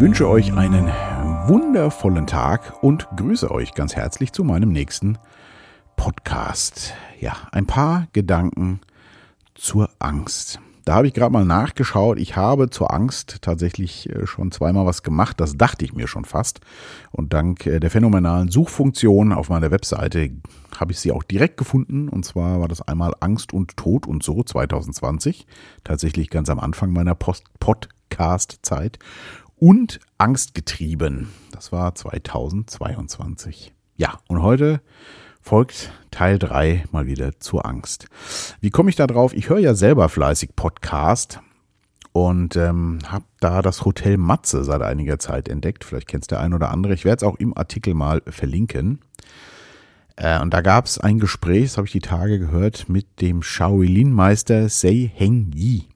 wünsche 0.00 0.26
euch 0.26 0.54
einen 0.54 0.86
wundervollen 1.46 2.26
Tag 2.26 2.82
und 2.82 3.06
grüße 3.18 3.50
euch 3.50 3.74
ganz 3.74 3.94
herzlich 3.94 4.32
zu 4.32 4.44
meinem 4.44 4.72
nächsten 4.72 5.18
Podcast. 5.94 6.94
Ja, 7.20 7.36
ein 7.52 7.66
paar 7.66 8.06
Gedanken 8.14 8.80
zur 9.54 9.90
Angst. 9.98 10.58
Da 10.86 10.94
habe 10.94 11.06
ich 11.06 11.12
gerade 11.12 11.34
mal 11.34 11.44
nachgeschaut. 11.44 12.18
Ich 12.18 12.34
habe 12.34 12.70
zur 12.70 12.94
Angst 12.94 13.42
tatsächlich 13.42 14.08
äh, 14.08 14.26
schon 14.26 14.50
zweimal 14.52 14.86
was 14.86 15.02
gemacht. 15.02 15.38
Das 15.38 15.58
dachte 15.58 15.84
ich 15.84 15.92
mir 15.92 16.08
schon 16.08 16.24
fast. 16.24 16.60
Und 17.12 17.34
dank 17.34 17.66
äh, 17.66 17.78
der 17.78 17.90
phänomenalen 17.90 18.50
Suchfunktion 18.50 19.34
auf 19.34 19.50
meiner 19.50 19.70
Webseite 19.70 20.30
habe 20.78 20.92
ich 20.92 20.98
sie 20.98 21.12
auch 21.12 21.24
direkt 21.24 21.58
gefunden. 21.58 22.08
Und 22.08 22.24
zwar 22.24 22.58
war 22.58 22.68
das 22.68 22.80
einmal 22.80 23.12
Angst 23.20 23.52
und 23.52 23.76
Tod 23.76 24.06
und 24.06 24.22
so 24.22 24.42
2020. 24.42 25.46
Tatsächlich 25.84 26.30
ganz 26.30 26.48
am 26.48 26.58
Anfang 26.58 26.90
meiner 26.90 27.14
Podcast-Zeit. 27.14 28.98
Und 29.60 30.00
Angstgetrieben. 30.16 31.28
Das 31.52 31.70
war 31.70 31.94
2022. 31.94 33.74
Ja, 33.94 34.18
und 34.26 34.40
heute 34.42 34.80
folgt 35.42 35.92
Teil 36.10 36.38
3 36.38 36.84
mal 36.92 37.04
wieder 37.04 37.38
zur 37.40 37.66
Angst. 37.66 38.06
Wie 38.62 38.70
komme 38.70 38.88
ich 38.88 38.96
da 38.96 39.06
drauf? 39.06 39.34
Ich 39.34 39.50
höre 39.50 39.58
ja 39.58 39.74
selber 39.74 40.08
fleißig 40.08 40.56
Podcast 40.56 41.40
und 42.12 42.56
ähm, 42.56 43.00
habe 43.06 43.26
da 43.40 43.60
das 43.60 43.84
Hotel 43.84 44.16
Matze 44.16 44.64
seit 44.64 44.80
einiger 44.80 45.18
Zeit 45.18 45.46
entdeckt. 45.46 45.84
Vielleicht 45.84 46.08
kennst 46.08 46.30
der 46.30 46.40
ein 46.40 46.54
oder 46.54 46.70
andere. 46.70 46.94
Ich 46.94 47.04
werde 47.04 47.18
es 47.18 47.30
auch 47.30 47.36
im 47.38 47.54
Artikel 47.54 47.92
mal 47.92 48.22
verlinken. 48.26 49.00
Äh, 50.16 50.40
und 50.40 50.54
da 50.54 50.62
gab 50.62 50.86
es 50.86 50.96
ein 50.96 51.18
Gespräch, 51.18 51.64
das 51.64 51.76
habe 51.76 51.86
ich 51.86 51.92
die 51.92 52.00
Tage 52.00 52.38
gehört, 52.38 52.88
mit 52.88 53.20
dem 53.20 53.42
Shaolin-Meister 53.42 54.70
Sei 54.70 55.12
Heng 55.14 55.52
Yi. 55.54 55.86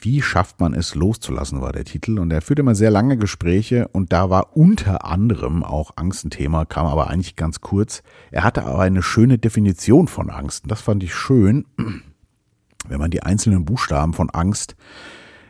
Wie 0.00 0.22
schafft 0.22 0.60
man 0.60 0.74
es 0.74 0.94
loszulassen, 0.94 1.60
war 1.60 1.72
der 1.72 1.84
Titel. 1.84 2.18
Und 2.18 2.30
er 2.30 2.40
führte 2.40 2.60
immer 2.60 2.74
sehr 2.74 2.90
lange 2.90 3.16
Gespräche 3.16 3.88
und 3.88 4.12
da 4.12 4.30
war 4.30 4.56
unter 4.56 5.04
anderem 5.04 5.64
auch 5.64 5.92
Angst 5.96 6.24
ein 6.24 6.30
Thema, 6.30 6.64
kam 6.64 6.86
aber 6.86 7.10
eigentlich 7.10 7.36
ganz 7.36 7.60
kurz. 7.60 8.02
Er 8.30 8.44
hatte 8.44 8.64
aber 8.64 8.80
eine 8.80 9.02
schöne 9.02 9.38
Definition 9.38 10.06
von 10.06 10.30
Angst. 10.30 10.64
Und 10.64 10.70
das 10.70 10.80
fand 10.80 11.02
ich 11.02 11.14
schön. 11.14 11.66
Wenn 12.88 13.00
man 13.00 13.10
die 13.10 13.22
einzelnen 13.22 13.64
Buchstaben 13.64 14.14
von 14.14 14.30
Angst 14.30 14.76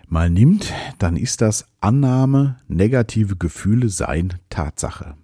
mal 0.08 0.30
nimmt, 0.30 0.72
dann 0.98 1.16
ist 1.16 1.42
das 1.42 1.66
Annahme, 1.80 2.56
negative 2.68 3.36
Gefühle 3.36 3.90
seien 3.90 4.34
Tatsache. 4.48 5.14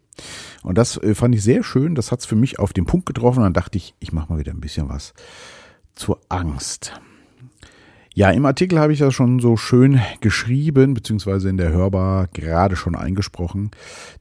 Und 0.63 0.79
das 0.79 0.97
äh, 0.99 1.15
fand 1.15 1.35
ich 1.35 1.43
sehr 1.43 1.65
schön. 1.65 1.95
Das 1.95 2.13
hat 2.13 2.21
es 2.21 2.27
für 2.27 2.37
mich 2.37 2.59
auf 2.59 2.73
den 2.73 2.85
Punkt 2.85 3.07
getroffen. 3.07 3.43
Dann 3.43 3.55
dachte 3.55 3.79
ich, 3.79 3.95
ich 4.01 4.13
mache 4.13 4.33
mal 4.33 4.39
wieder 4.39 4.53
ein 4.53 4.61
bisschen 4.61 4.89
was 4.89 5.15
zur 5.95 6.21
Angst. 6.29 7.01
Ja, 8.17 8.31
im 8.31 8.47
Artikel 8.47 8.79
habe 8.79 8.93
ich 8.93 9.01
das 9.01 9.13
schon 9.13 9.41
so 9.41 9.57
schön 9.57 10.01
geschrieben, 10.21 10.95
beziehungsweise 10.95 11.49
in 11.49 11.57
der 11.57 11.73
Hörbar 11.73 12.29
gerade 12.33 12.77
schon 12.77 12.95
eingesprochen. 12.95 13.73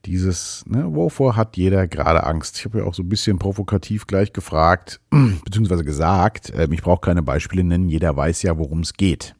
Dieses, 0.04 0.64
ne, 0.66 0.92
wovor 0.92 1.36
hat 1.36 1.56
jeder 1.56 1.86
gerade 1.86 2.24
Angst? 2.24 2.58
Ich 2.58 2.64
habe 2.64 2.78
ja 2.78 2.84
auch 2.86 2.94
so 2.94 3.04
ein 3.04 3.08
bisschen 3.08 3.38
provokativ 3.38 4.08
gleich 4.08 4.32
gefragt, 4.32 5.00
beziehungsweise 5.44 5.84
gesagt, 5.84 6.50
äh, 6.50 6.66
ich 6.72 6.82
brauche 6.82 7.02
keine 7.02 7.22
Beispiele 7.22 7.62
nennen, 7.62 7.88
jeder 7.88 8.16
weiß 8.16 8.42
ja, 8.42 8.58
worum 8.58 8.80
es 8.80 8.94
geht. 8.94 9.36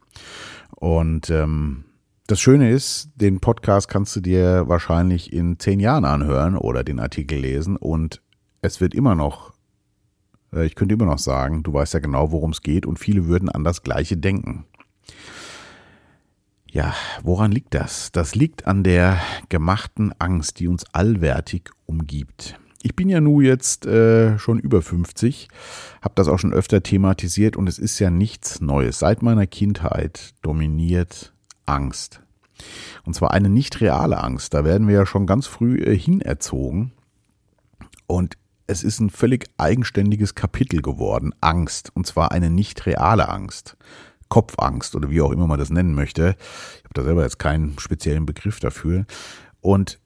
Und 0.71 1.29
ähm, 1.29 1.83
das 2.25 2.39
Schöne 2.39 2.71
ist, 2.71 3.09
den 3.15 3.41
Podcast 3.41 3.89
kannst 3.89 4.15
du 4.15 4.21
dir 4.21 4.69
wahrscheinlich 4.69 5.33
in 5.33 5.59
zehn 5.59 5.81
Jahren 5.81 6.05
anhören 6.05 6.55
oder 6.55 6.85
den 6.85 7.01
Artikel 7.01 7.39
lesen 7.39 7.75
und 7.75 8.21
es 8.61 8.79
wird 8.79 8.95
immer 8.95 9.15
noch 9.15 9.54
ich 10.63 10.75
könnte 10.75 10.95
immer 10.95 11.05
noch 11.05 11.19
sagen, 11.19 11.63
du 11.63 11.73
weißt 11.73 11.93
ja 11.93 11.99
genau, 11.99 12.31
worum 12.31 12.51
es 12.51 12.61
geht 12.61 12.85
und 12.85 12.99
viele 12.99 13.25
würden 13.25 13.49
an 13.49 13.63
das 13.63 13.83
Gleiche 13.83 14.17
denken. 14.17 14.65
Ja, 16.71 16.93
woran 17.23 17.51
liegt 17.51 17.73
das? 17.73 18.11
Das 18.11 18.35
liegt 18.35 18.67
an 18.67 18.83
der 18.83 19.19
gemachten 19.49 20.13
Angst, 20.19 20.59
die 20.59 20.67
uns 20.67 20.83
allwärtig 20.93 21.69
umgibt. 21.85 22.59
Ich 22.81 22.95
bin 22.95 23.09
ja 23.09 23.19
nun 23.19 23.43
jetzt 23.43 23.85
äh, 23.85 24.37
schon 24.37 24.59
über 24.59 24.81
50, 24.81 25.47
habe 26.01 26.13
das 26.15 26.27
auch 26.27 26.37
schon 26.37 26.53
öfter 26.53 26.83
thematisiert 26.83 27.55
und 27.55 27.67
es 27.67 27.79
ist 27.79 27.97
ja 27.99 28.09
nichts 28.09 28.61
Neues. 28.61 28.99
Seit 28.99 29.23
meiner 29.23 29.47
Kindheit 29.47 30.35
dominiert 30.41 31.33
Angst. 31.65 32.21
Und 33.05 33.15
zwar 33.15 33.31
eine 33.31 33.49
nicht 33.49 33.81
reale 33.81 34.23
Angst. 34.23 34.53
Da 34.53 34.65
werden 34.65 34.87
wir 34.87 34.95
ja 34.95 35.05
schon 35.05 35.25
ganz 35.25 35.47
früh 35.47 35.77
äh, 35.77 35.97
hinerzogen. 35.97 36.91
Und 38.05 38.37
es 38.67 38.83
ist 38.83 38.99
ein 38.99 39.09
völlig 39.09 39.47
eigenständiges 39.57 40.35
Kapitel 40.35 40.81
geworden, 40.81 41.33
Angst, 41.41 41.91
und 41.93 42.07
zwar 42.07 42.31
eine 42.31 42.49
nicht 42.49 42.85
reale 42.85 43.29
Angst. 43.29 43.77
Kopfangst 44.27 44.95
oder 44.95 45.11
wie 45.11 45.21
auch 45.21 45.31
immer 45.31 45.45
man 45.45 45.59
das 45.59 45.69
nennen 45.69 45.93
möchte. 45.93 46.35
Ich 46.77 46.83
habe 46.83 46.93
da 46.93 47.03
selber 47.03 47.23
jetzt 47.23 47.37
keinen 47.37 47.77
speziellen 47.77 48.25
Begriff 48.25 48.59
dafür. 48.59 49.05
Und 49.61 49.99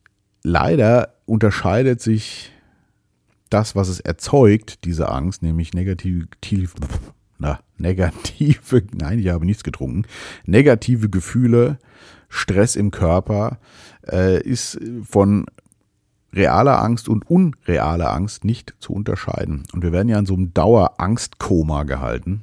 leider 0.44 1.16
unterscheidet 1.26 2.02
sich 2.02 2.52
das, 3.50 3.76
was 3.76 3.88
es 3.88 4.00
erzeugt, 4.00 4.84
diese 4.84 5.10
Angst, 5.10 5.42
nämlich 5.42 5.74
negative, 5.74 6.28
na, 7.38 7.60
negative, 7.78 8.84
nein, 8.94 9.20
ich 9.20 9.30
habe 9.30 9.46
nichts 9.46 9.64
getrunken, 9.64 10.04
negative 10.46 11.10
Gefühle, 11.10 11.80
Stress 12.28 12.76
im 12.76 12.92
Körper, 12.92 13.58
äh, 14.08 14.42
ist 14.44 14.80
von 15.04 15.46
realer 16.34 16.82
Angst 16.82 17.10
und 17.10 17.30
unrealer 17.30 18.14
Angst 18.14 18.46
nicht 18.46 18.76
zu 18.80 18.94
unterscheiden. 18.94 19.64
Und 19.74 19.84
wir 19.84 19.92
werden 19.92 20.10
ja 20.10 20.20
in 20.20 20.26
so 20.26 20.36
einem 20.36 20.54
Dauerangstkoma 20.54 21.84
gehalten. 21.84 22.42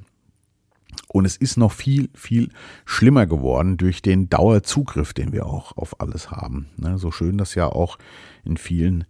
Und 1.08 1.24
es 1.24 1.36
ist 1.36 1.56
noch 1.56 1.72
viel, 1.72 2.10
viel 2.14 2.50
schlimmer 2.84 3.26
geworden 3.26 3.76
durch 3.76 4.02
den 4.02 4.28
Dauerzugriff, 4.28 5.14
den 5.14 5.32
wir 5.32 5.46
auch 5.46 5.76
auf 5.76 6.00
alles 6.00 6.30
haben. 6.30 6.66
Ne, 6.76 6.98
so 6.98 7.10
schön 7.10 7.38
das 7.38 7.54
ja 7.54 7.66
auch 7.66 7.98
in 8.44 8.56
vielen 8.56 9.04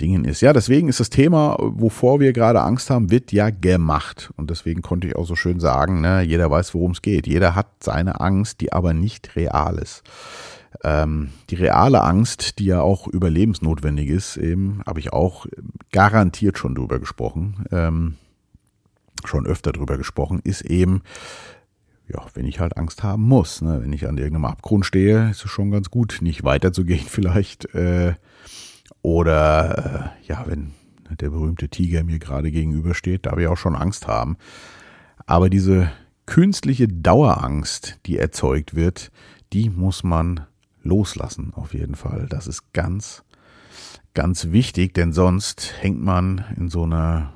Dingen 0.00 0.24
ist. 0.24 0.40
Ja, 0.40 0.52
deswegen 0.52 0.88
ist 0.88 1.00
das 1.00 1.10
Thema, 1.10 1.56
wovor 1.60 2.18
wir 2.18 2.32
gerade 2.32 2.62
Angst 2.62 2.90
haben, 2.90 3.10
wird 3.10 3.32
ja 3.32 3.50
gemacht. 3.50 4.32
Und 4.36 4.50
deswegen 4.50 4.82
konnte 4.82 5.06
ich 5.06 5.16
auch 5.16 5.26
so 5.26 5.36
schön 5.36 5.60
sagen, 5.60 6.00
ne, 6.00 6.22
jeder 6.22 6.50
weiß, 6.50 6.74
worum 6.74 6.92
es 6.92 7.02
geht. 7.02 7.26
Jeder 7.26 7.54
hat 7.54 7.68
seine 7.80 8.20
Angst, 8.20 8.60
die 8.60 8.72
aber 8.72 8.92
nicht 8.92 9.36
real 9.36 9.78
ist. 9.78 10.02
Ähm, 10.82 11.30
die 11.50 11.54
reale 11.54 12.02
Angst, 12.02 12.58
die 12.58 12.66
ja 12.66 12.80
auch 12.80 13.06
überlebensnotwendig 13.06 14.08
ist, 14.08 14.36
eben, 14.36 14.82
habe 14.86 15.00
ich 15.00 15.12
auch 15.12 15.46
garantiert 15.92 16.58
schon 16.58 16.74
drüber 16.74 16.98
gesprochen, 16.98 17.64
ähm, 17.70 18.16
schon 19.24 19.46
öfter 19.46 19.72
drüber 19.72 19.96
gesprochen, 19.96 20.40
ist 20.42 20.62
eben, 20.62 21.02
ja, 22.08 22.22
wenn 22.34 22.46
ich 22.46 22.60
halt 22.60 22.76
Angst 22.76 23.02
haben 23.02 23.22
muss, 23.22 23.62
ne? 23.62 23.80
wenn 23.82 23.92
ich 23.92 24.06
an 24.06 24.18
irgendeinem 24.18 24.44
Abgrund 24.46 24.84
stehe, 24.84 25.30
ist 25.30 25.44
es 25.44 25.50
schon 25.50 25.70
ganz 25.70 25.90
gut, 25.90 26.18
nicht 26.20 26.44
weiterzugehen 26.44 27.04
vielleicht. 27.08 27.74
Äh, 27.74 28.14
oder 29.02 30.12
äh, 30.22 30.28
ja, 30.28 30.44
wenn 30.46 30.72
der 31.20 31.30
berühmte 31.30 31.68
Tiger 31.68 32.02
mir 32.02 32.18
gerade 32.18 32.50
gegenübersteht, 32.50 33.26
darf 33.26 33.38
ich 33.38 33.46
auch 33.46 33.56
schon 33.56 33.76
Angst 33.76 34.06
haben. 34.06 34.36
Aber 35.26 35.48
diese 35.48 35.90
künstliche 36.26 36.88
Dauerangst, 36.88 37.98
die 38.06 38.18
erzeugt 38.18 38.74
wird, 38.74 39.10
die 39.52 39.70
muss 39.70 40.02
man 40.02 40.46
loslassen, 40.84 41.52
auf 41.54 41.74
jeden 41.74 41.94
Fall. 41.94 42.26
Das 42.28 42.46
ist 42.46 42.72
ganz, 42.72 43.24
ganz 44.14 44.50
wichtig, 44.50 44.94
denn 44.94 45.12
sonst 45.12 45.74
hängt 45.80 46.00
man 46.00 46.44
in 46.56 46.68
so 46.68 46.84
einer 46.84 47.34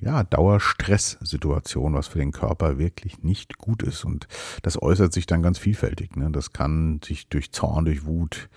ja, 0.00 0.24
Dauerstresssituation, 0.24 1.94
was 1.94 2.08
für 2.08 2.18
den 2.18 2.32
Körper 2.32 2.78
wirklich 2.78 3.22
nicht 3.22 3.58
gut 3.58 3.82
ist. 3.82 4.04
Und 4.04 4.28
das 4.62 4.80
äußert 4.80 5.12
sich 5.12 5.26
dann 5.26 5.42
ganz 5.42 5.58
vielfältig. 5.58 6.16
Ne? 6.16 6.30
Das 6.30 6.52
kann 6.52 7.00
sich 7.04 7.28
durch 7.28 7.52
Zorn, 7.52 7.84
durch 7.84 8.06
Wut, 8.06 8.48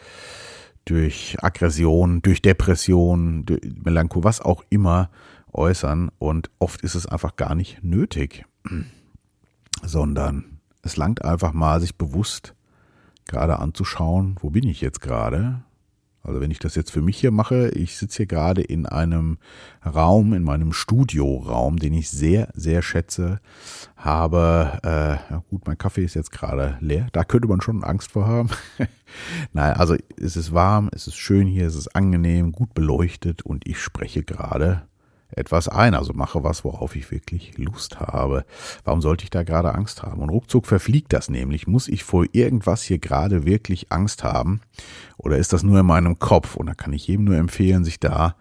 durch 0.86 1.38
Aggression, 1.42 2.22
durch 2.22 2.42
Depression, 2.42 3.46
durch 3.46 3.62
Melancholie, 3.84 4.24
was 4.24 4.42
auch 4.42 4.64
immer 4.70 5.10
äußern. 5.52 6.12
Und 6.18 6.50
oft 6.60 6.82
ist 6.82 6.96
es 6.96 7.06
einfach 7.06 7.36
gar 7.36 7.56
nicht 7.56 7.84
nötig, 7.84 8.46
sondern 9.84 10.60
es 10.82 10.98
langt 10.98 11.24
einfach 11.24 11.54
mal, 11.54 11.82
sich 11.82 11.98
bewusst 11.98 12.56
gerade 13.34 13.60
anzuschauen, 13.60 14.36
wo 14.40 14.52
bin 14.52 14.68
ich 14.68 14.80
jetzt 14.82 15.02
gerade? 15.02 15.64
Also 16.22 16.40
wenn 16.40 16.52
ich 16.52 16.60
das 16.60 16.76
jetzt 16.76 16.92
für 16.92 17.02
mich 17.02 17.18
hier 17.18 17.32
mache, 17.32 17.70
ich 17.72 17.98
sitze 17.98 18.18
hier 18.18 18.26
gerade 18.28 18.62
in 18.62 18.86
einem 18.86 19.40
Raum, 19.86 20.34
in 20.34 20.44
meinem 20.44 20.72
Studioraum, 20.72 21.78
den 21.78 21.94
ich 21.94 22.10
sehr, 22.10 22.48
sehr 22.54 22.82
schätze, 22.82 23.42
habe, 23.98 24.80
äh, 25.30 25.36
gut, 25.50 25.68
mein 25.68 25.78
Kaffee 25.78 26.06
ist 26.06 26.14
jetzt 26.14 26.32
gerade 26.32 26.78
leer, 26.80 27.08
da 27.12 27.26
könnte 27.26 27.50
man 27.50 27.60
schon 27.60 27.84
Angst 27.84 28.12
vor 28.12 28.26
haben. 28.26 28.50
Nein, 29.52 29.74
also 29.74 29.98
es 30.16 30.38
ist 30.38 30.54
warm, 30.54 30.90
es 30.94 31.08
ist 31.08 31.18
schön 31.18 31.46
hier, 31.46 31.68
es 31.68 31.76
ist 31.76 31.94
angenehm, 31.94 32.54
gut 32.54 32.74
beleuchtet 32.74 33.42
und 33.42 33.68
ich 33.68 33.80
spreche 33.80 34.24
gerade 34.24 34.84
etwas 35.36 35.68
ein, 35.68 35.94
also 35.94 36.14
mache 36.14 36.44
was, 36.44 36.64
worauf 36.64 36.96
ich 36.96 37.12
wirklich 37.12 37.58
Lust 37.58 38.00
habe. 38.00 38.46
Warum 38.84 39.02
sollte 39.02 39.24
ich 39.24 39.30
da 39.30 39.44
gerade 39.44 39.76
Angst 39.76 40.04
haben? 40.04 40.22
Und 40.22 40.30
ruckzuck 40.30 40.66
verfliegt 40.66 41.14
das 41.14 41.30
nämlich. 41.30 41.68
Muss 41.68 41.88
ich 41.88 42.04
vor 42.04 42.26
irgendwas 42.32 42.84
hier 42.84 43.00
gerade 43.00 43.46
wirklich 43.46 43.92
Angst 43.92 44.24
haben? 44.24 44.62
Oder 45.18 45.38
ist 45.38 45.54
das 45.54 45.64
nur 45.64 45.80
in 45.80 45.86
meinem 45.86 46.20
Kopf? 46.20 46.56
Und 46.56 46.68
da 46.68 46.74
kann 46.74 46.94
ich 46.94 47.08
jedem 47.08 47.26
nur 47.26 47.38
empfehlen, 47.38 47.84
sich 47.84 48.00
da 48.00 48.36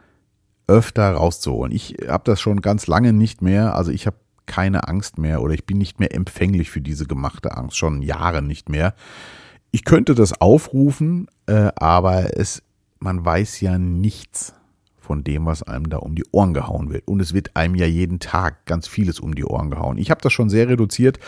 öfter 0.66 1.12
rauszuholen. 1.12 1.72
Ich 1.72 1.96
habe 2.08 2.24
das 2.24 2.40
schon 2.40 2.60
ganz 2.60 2.86
lange 2.86 3.12
nicht 3.12 3.42
mehr. 3.42 3.74
Also 3.74 3.90
ich 3.90 4.06
habe 4.06 4.16
keine 4.46 4.88
Angst 4.88 5.18
mehr 5.18 5.42
oder 5.42 5.54
ich 5.54 5.66
bin 5.66 5.78
nicht 5.78 6.00
mehr 6.00 6.14
empfänglich 6.14 6.70
für 6.70 6.80
diese 6.80 7.06
gemachte 7.06 7.56
Angst, 7.56 7.76
schon 7.76 8.02
Jahre 8.02 8.42
nicht 8.42 8.68
mehr. 8.68 8.94
ich 9.72 9.84
könnte 9.84 10.14
das 10.14 10.40
aufrufen, 10.40 11.28
äh, 11.46 11.70
aber 11.76 12.36
es, 12.38 12.62
man 13.00 13.24
weiß 13.24 13.60
ja 13.62 13.78
nichts 13.78 14.54
von 15.02 15.24
dem, 15.24 15.46
was 15.46 15.62
einem 15.62 15.88
da 15.88 15.98
um 15.98 16.14
die 16.14 16.24
Ohren 16.32 16.54
gehauen 16.54 16.90
wird. 16.90 17.06
Und 17.06 17.20
es 17.20 17.34
wird 17.34 17.56
einem 17.56 17.74
ja 17.74 17.86
jeden 17.86 18.20
Tag 18.20 18.66
ganz 18.66 18.88
vieles 18.88 19.20
um 19.20 19.34
die 19.34 19.44
Ohren 19.44 19.70
gehauen. 19.70 19.98
Ich 19.98 20.10
habe 20.10 20.20
das 20.20 20.32
schon 20.32 20.48
sehr 20.48 20.68
reduziert. 20.68 21.18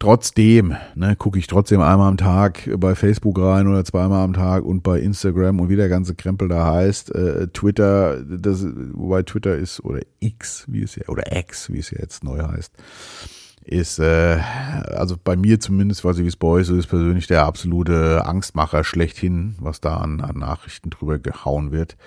Trotzdem 0.00 0.74
ne, 0.94 1.14
gucke 1.14 1.38
ich 1.38 1.46
trotzdem 1.46 1.82
einmal 1.82 2.08
am 2.08 2.16
Tag 2.16 2.70
bei 2.78 2.94
Facebook 2.94 3.38
rein 3.38 3.68
oder 3.68 3.84
zweimal 3.84 4.24
am 4.24 4.32
Tag 4.32 4.64
und 4.64 4.82
bei 4.82 4.98
Instagram 4.98 5.60
und 5.60 5.68
wie 5.68 5.76
der 5.76 5.90
ganze 5.90 6.14
Krempel 6.14 6.48
da 6.48 6.72
heißt. 6.72 7.14
Äh, 7.14 7.48
Twitter, 7.48 8.22
das, 8.24 8.64
wobei 8.94 9.22
Twitter 9.24 9.56
ist, 9.56 9.80
oder 9.80 10.00
X, 10.18 10.64
wie 10.68 10.82
es 10.82 10.96
ja, 10.96 11.06
oder 11.08 11.36
X, 11.36 11.70
wie 11.70 11.80
es 11.80 11.90
ja 11.90 11.98
jetzt 12.00 12.24
neu 12.24 12.38
heißt, 12.38 12.72
ist, 13.66 13.98
äh, 13.98 14.38
also 14.86 15.16
bei 15.22 15.36
mir 15.36 15.60
zumindest, 15.60 16.02
weiß 16.02 16.16
ich, 16.16 16.24
wie 16.24 16.28
es 16.28 16.36
bei 16.36 16.48
euch 16.48 16.66
so 16.66 16.76
ist, 16.76 16.86
persönlich 16.86 17.26
der 17.26 17.44
absolute 17.44 18.24
Angstmacher 18.24 18.84
schlechthin, 18.84 19.56
was 19.60 19.82
da 19.82 19.98
an, 19.98 20.22
an 20.22 20.38
Nachrichten 20.38 20.88
drüber 20.88 21.18
gehauen 21.18 21.72
wird. 21.72 21.98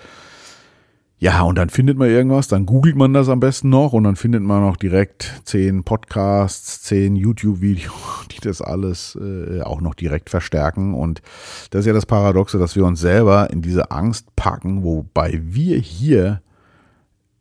Ja, 1.18 1.42
und 1.42 1.56
dann 1.56 1.70
findet 1.70 1.96
man 1.96 2.10
irgendwas, 2.10 2.48
dann 2.48 2.66
googelt 2.66 2.96
man 2.96 3.14
das 3.14 3.28
am 3.28 3.40
besten 3.40 3.68
noch 3.68 3.92
und 3.92 4.04
dann 4.04 4.16
findet 4.16 4.42
man 4.42 4.64
auch 4.64 4.76
direkt 4.76 5.40
zehn 5.44 5.84
Podcasts, 5.84 6.82
zehn 6.82 7.16
YouTube-Videos, 7.16 8.26
die 8.30 8.40
das 8.40 8.60
alles 8.60 9.16
äh, 9.20 9.62
auch 9.62 9.80
noch 9.80 9.94
direkt 9.94 10.28
verstärken. 10.28 10.92
Und 10.94 11.22
das 11.70 11.80
ist 11.80 11.86
ja 11.86 11.92
das 11.92 12.06
Paradoxe, 12.06 12.58
dass 12.58 12.76
wir 12.76 12.84
uns 12.84 13.00
selber 13.00 13.48
in 13.50 13.62
diese 13.62 13.90
Angst 13.90 14.34
packen, 14.36 14.82
wobei 14.82 15.40
wir 15.42 15.78
hier 15.78 16.42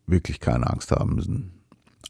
wirklich 0.05 0.39
keine 0.39 0.69
Angst 0.69 0.91
haben 0.91 1.15
müssen. 1.15 1.62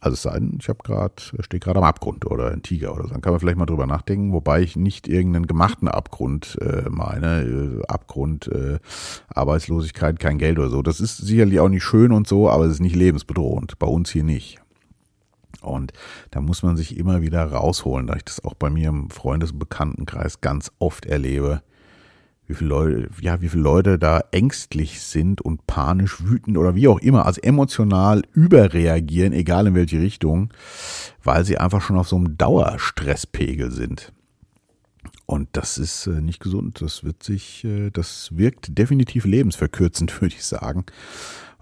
Also 0.04 0.16
es 0.16 0.22
sei 0.24 0.38
denn, 0.38 0.58
ich 0.60 0.68
habe 0.68 0.80
gerade, 0.84 1.14
stehe 1.40 1.62
gerade 1.62 1.80
am 1.80 1.86
Abgrund 1.86 2.26
oder 2.30 2.52
ein 2.52 2.62
Tiger 2.62 2.94
oder 2.94 3.04
so. 3.04 3.10
Dann 3.12 3.22
kann 3.22 3.32
man 3.32 3.40
vielleicht 3.40 3.58
mal 3.58 3.66
drüber 3.66 3.88
nachdenken, 3.88 4.34
wobei 4.34 4.62
ich 4.62 4.76
nicht 4.76 5.08
irgendeinen 5.08 5.48
gemachten 5.48 5.88
Abgrund 5.88 6.58
äh, 6.60 6.90
meine. 6.90 7.44
Äh, 7.44 7.86
Abgrund, 7.88 8.48
äh, 8.48 8.80
Arbeitslosigkeit, 9.30 10.20
kein 10.20 10.40
Geld 10.40 10.60
oder 10.60 10.70
so. 10.70 10.82
Das 10.82 11.00
ist 11.00 11.18
sicherlich 11.18 11.62
auch 11.62 11.70
nicht 11.70 11.86
schön 11.86 12.12
und 12.12 12.28
so, 12.28 12.50
aber 12.50 12.66
es 12.66 12.74
ist 12.74 12.80
nicht 12.82 12.98
lebensbedrohend. 12.98 13.80
Bei 13.80 13.88
uns 13.88 14.12
hier 14.12 14.26
nicht. 14.26 14.60
Und 15.62 15.94
da 16.32 16.42
muss 16.42 16.64
man 16.64 16.76
sich 16.76 16.98
immer 16.98 17.22
wieder 17.22 17.46
rausholen, 17.46 18.08
da 18.08 18.18
ich 18.18 18.26
das 18.26 18.44
auch 18.44 18.56
bei 18.56 18.70
mir 18.70 18.90
im 18.90 19.10
Freundes- 19.10 19.54
und 19.54 19.60
Bekanntenkreis 19.60 20.42
ganz 20.42 20.70
oft 20.80 21.06
erlebe 21.06 21.62
wie 22.48 22.56
viele 22.56 22.70
Leute, 22.70 23.10
ja, 23.22 23.42
wie 23.42 23.50
viele 23.50 23.64
Leute 23.64 23.98
da 23.98 24.22
ängstlich 24.32 25.02
sind 25.02 25.42
und 25.42 25.66
panisch 25.66 26.24
wütend 26.24 26.58
oder 26.58 26.76
wie 26.76 26.88
auch 26.88 27.00
immer, 27.00 27.26
also 27.26 27.42
emotional 27.42 28.24
überreagieren, 28.34 29.34
egal 29.34 29.68
in 29.68 29.76
welche 29.76 30.00
Richtung, 30.00 30.54
weil 31.24 31.46
sie 31.46 31.58
einfach 31.58 31.82
schon 31.82 31.98
auf 31.98 32.10
so 32.10 32.18
einem 32.18 32.38
Dauerstresspegel 32.38 33.72
sind. 33.72 34.12
Und 35.26 35.50
das 35.54 35.78
ist 35.78 36.08
äh, 36.08 36.22
nicht 36.22 36.42
gesund. 36.42 36.82
Das 36.82 37.04
wird 37.04 37.24
sich, 37.24 37.64
äh, 37.64 37.90
das 37.92 38.36
wirkt 38.38 38.78
definitiv 38.78 39.26
lebensverkürzend, 39.26 40.22
würde 40.22 40.36
ich 40.36 40.46
sagen. 40.46 40.86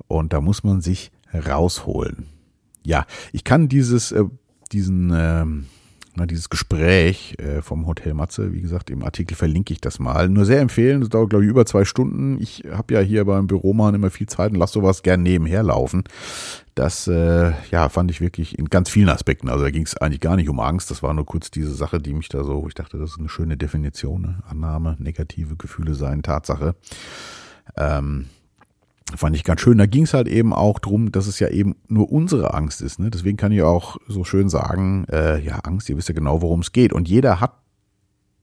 Und 0.08 0.34
da 0.34 0.42
muss 0.42 0.64
man 0.64 0.82
sich 0.82 1.12
rausholen. 1.34 2.26
Ja, 2.84 3.06
ich 3.32 3.44
kann 3.44 3.70
dieses, 3.70 4.12
äh, 4.12 4.24
diesen, 4.72 5.12
ähm, 5.16 5.68
na, 6.16 6.26
dieses 6.26 6.50
Gespräch 6.50 7.36
äh, 7.40 7.62
vom 7.62 7.88
Hotel 7.88 8.14
Matze, 8.14 8.54
wie 8.54 8.62
gesagt, 8.62 8.90
im 8.90 9.04
Artikel 9.04 9.36
verlinke 9.36 9.74
ich 9.74 9.80
das 9.80 10.00
mal. 10.00 10.28
Nur 10.30 10.46
sehr 10.46 10.60
empfehlen, 10.60 11.00
das 11.00 11.10
dauert, 11.10 11.30
glaube 11.30 11.46
ich, 11.46 11.50
über 11.50 11.66
zwei 11.66 11.86
Stunden. 11.86 12.42
Ich 12.42 12.64
habe 12.70 12.94
ja 12.94 13.00
hier 13.00 13.24
beim 13.26 13.48
Büromann 13.48 13.96
immer 13.96 14.10
viel 14.10 14.28
Zeit 14.28 14.52
und 14.52 14.58
lasse 14.58 14.74
sowas 14.74 15.04
gern 15.04 15.24
nebenher 15.24 15.64
laufen. 15.64 16.04
Das 16.76 17.08
äh, 17.08 17.54
ja, 17.72 17.90
fand 17.90 18.12
ich 18.12 18.20
wirklich 18.20 18.60
in 18.60 18.66
ganz 18.70 18.90
vielen 18.90 19.10
Aspekten. 19.10 19.50
Also 19.50 19.64
da 19.64 19.72
ging 19.72 19.84
es 19.84 19.96
eigentlich 19.98 20.22
gar 20.22 20.36
nicht 20.36 20.50
um 20.50 20.60
Angst. 20.60 20.92
Das 20.92 21.02
war 21.02 21.14
nur 21.14 21.26
kurz 21.26 21.50
diese 21.52 21.74
Sache, 21.74 22.00
die 22.00 22.14
mich 22.14 22.30
da 22.30 22.44
so, 22.44 22.66
ich 22.68 22.74
dachte, 22.74 22.98
das 22.98 23.12
ist 23.12 23.20
eine 23.20 23.30
schöne 23.30 23.58
Definition. 23.58 24.22
Ne? 24.22 24.44
Annahme, 24.48 24.98
negative 25.00 25.56
Gefühle 25.56 25.96
seien 25.96 26.24
Tatsache. 26.24 26.76
Ähm, 27.78 28.26
fand 29.16 29.36
ich 29.36 29.44
ganz 29.44 29.62
schön. 29.62 29.78
Da 29.78 29.86
ging 29.86 30.04
es 30.04 30.14
halt 30.14 30.28
eben 30.28 30.54
auch 30.54 30.80
drum, 30.80 31.12
dass 31.12 31.28
es 31.28 31.40
ja 31.40 31.50
eben 31.50 31.76
nur 31.88 32.12
unsere 32.12 32.54
Angst 32.54 32.82
ist. 32.82 33.00
Ne? 33.00 33.10
Deswegen 33.10 33.38
kann 33.38 33.52
ich 33.52 33.62
auch 33.62 33.98
so 34.08 34.24
schön 34.24 34.50
sagen, 34.50 35.06
äh, 35.12 35.40
ja, 35.40 35.60
Angst, 35.60 35.90
ihr 35.90 35.98
wisst 35.98 36.10
ja 36.10 36.16
genau, 36.16 36.42
worum 36.42 36.62
es 36.62 36.72
geht. 36.72 36.94
Und 36.94 37.08
jeder 37.08 37.40
hat, 37.40 37.54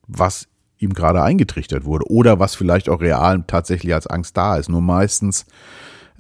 was 0.07 0.49
ihm 0.79 0.93
gerade 0.93 1.23
eingetrichtert 1.23 1.85
wurde 1.85 2.11
oder 2.11 2.39
was 2.39 2.55
vielleicht 2.55 2.89
auch 2.89 3.01
real 3.01 3.45
tatsächlich 3.47 3.95
als 3.95 4.07
Angst 4.07 4.37
da 4.37 4.57
ist. 4.57 4.69
Nur 4.69 4.81
meistens 4.81 5.47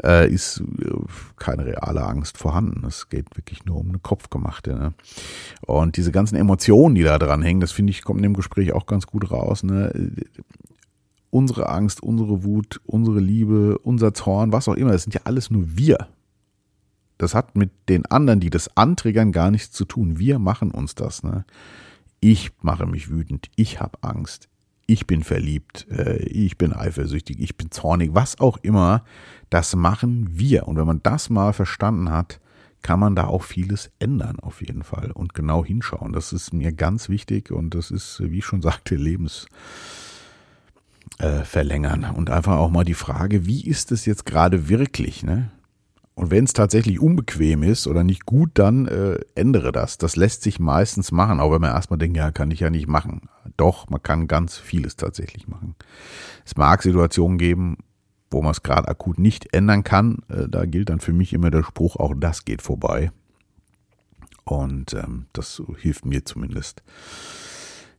äh, 0.04 0.30
ist 0.30 0.62
äh, 0.80 0.90
keine 1.36 1.66
reale 1.66 2.02
Angst 2.02 2.38
vorhanden. 2.38 2.84
Es 2.86 3.08
geht 3.08 3.36
wirklich 3.36 3.64
nur 3.64 3.78
um 3.78 3.88
eine 3.88 3.98
Kopfgemachte. 3.98 4.74
Ne? 4.74 4.94
Und 5.66 5.96
diese 5.96 6.12
ganzen 6.12 6.36
Emotionen, 6.36 6.94
die 6.94 7.02
da 7.02 7.18
dran 7.18 7.42
hängen, 7.42 7.60
das 7.60 7.72
finde 7.72 7.90
ich, 7.90 8.02
kommt 8.02 8.18
in 8.18 8.24
dem 8.24 8.34
Gespräch 8.34 8.72
auch 8.72 8.86
ganz 8.86 9.06
gut 9.06 9.30
raus. 9.30 9.62
Ne? 9.62 10.12
Unsere 11.30 11.68
Angst, 11.68 12.02
unsere 12.02 12.44
Wut, 12.44 12.80
unsere 12.84 13.20
Liebe, 13.20 13.78
unser 13.78 14.14
Zorn, 14.14 14.52
was 14.52 14.68
auch 14.68 14.74
immer, 14.74 14.92
das 14.92 15.04
sind 15.04 15.14
ja 15.14 15.22
alles 15.24 15.50
nur 15.50 15.64
wir. 15.76 16.08
Das 17.18 17.34
hat 17.34 17.56
mit 17.56 17.70
den 17.88 18.06
anderen, 18.06 18.40
die 18.40 18.50
das 18.50 18.76
antriggern, 18.76 19.32
gar 19.32 19.50
nichts 19.50 19.72
zu 19.72 19.84
tun. 19.84 20.18
Wir 20.18 20.38
machen 20.38 20.70
uns 20.70 20.94
das. 20.94 21.24
Ne? 21.24 21.44
Ich 22.20 22.52
mache 22.62 22.86
mich 22.86 23.10
wütend, 23.10 23.48
ich 23.56 23.80
habe 23.80 23.98
Angst, 24.02 24.48
ich 24.86 25.06
bin 25.06 25.22
verliebt, 25.22 25.86
äh, 25.90 26.18
ich 26.22 26.56
bin 26.56 26.72
eifersüchtig, 26.72 27.40
ich 27.40 27.56
bin 27.56 27.70
zornig, 27.70 28.14
was 28.14 28.40
auch 28.40 28.56
immer. 28.62 29.04
Das 29.50 29.74
machen 29.74 30.28
wir. 30.30 30.68
Und 30.68 30.76
wenn 30.76 30.86
man 30.86 31.02
das 31.02 31.28
mal 31.28 31.52
verstanden 31.52 32.10
hat, 32.10 32.40
kann 32.82 33.00
man 33.00 33.16
da 33.16 33.26
auch 33.26 33.42
vieles 33.42 33.90
ändern, 33.98 34.38
auf 34.38 34.60
jeden 34.62 34.84
Fall. 34.84 35.10
Und 35.10 35.34
genau 35.34 35.64
hinschauen. 35.64 36.12
Das 36.12 36.32
ist 36.32 36.54
mir 36.54 36.72
ganz 36.72 37.08
wichtig 37.08 37.50
und 37.50 37.74
das 37.74 37.90
ist, 37.90 38.22
wie 38.22 38.38
ich 38.38 38.44
schon 38.44 38.62
sagte, 38.62 38.94
Lebens 38.94 39.46
äh, 41.18 41.44
verlängern 41.44 42.04
und 42.14 42.30
einfach 42.30 42.56
auch 42.56 42.70
mal 42.70 42.84
die 42.84 42.94
Frage, 42.94 43.46
wie 43.46 43.66
ist 43.66 43.92
es 43.92 44.06
jetzt 44.06 44.24
gerade 44.26 44.68
wirklich, 44.68 45.22
ne? 45.22 45.50
Und 46.14 46.32
wenn 46.32 46.44
es 46.44 46.52
tatsächlich 46.52 46.98
unbequem 46.98 47.62
ist 47.62 47.86
oder 47.86 48.02
nicht 48.02 48.26
gut, 48.26 48.50
dann 48.54 48.88
äh, 48.88 49.20
ändere 49.36 49.70
das. 49.70 49.98
Das 49.98 50.16
lässt 50.16 50.42
sich 50.42 50.58
meistens 50.58 51.12
machen, 51.12 51.38
auch 51.38 51.52
wenn 51.52 51.60
man 51.60 51.70
erstmal 51.70 51.98
denkt, 51.98 52.16
ja, 52.16 52.32
kann 52.32 52.50
ich 52.50 52.58
ja 52.58 52.70
nicht 52.70 52.88
machen. 52.88 53.28
Doch, 53.56 53.88
man 53.88 54.02
kann 54.02 54.26
ganz 54.26 54.58
vieles 54.58 54.96
tatsächlich 54.96 55.46
machen. 55.46 55.76
Es 56.44 56.56
mag 56.56 56.82
Situationen 56.82 57.38
geben, 57.38 57.76
wo 58.32 58.42
man 58.42 58.50
es 58.50 58.64
gerade 58.64 58.88
akut 58.88 59.20
nicht 59.20 59.54
ändern 59.54 59.84
kann. 59.84 60.18
Äh, 60.28 60.48
da 60.48 60.66
gilt 60.66 60.88
dann 60.88 60.98
für 60.98 61.12
mich 61.12 61.32
immer 61.32 61.52
der 61.52 61.62
Spruch, 61.62 61.94
auch 61.94 62.14
das 62.16 62.44
geht 62.44 62.62
vorbei. 62.62 63.12
Und 64.42 64.94
ähm, 64.94 65.26
das 65.32 65.62
hilft 65.78 66.04
mir 66.04 66.24
zumindest 66.24 66.82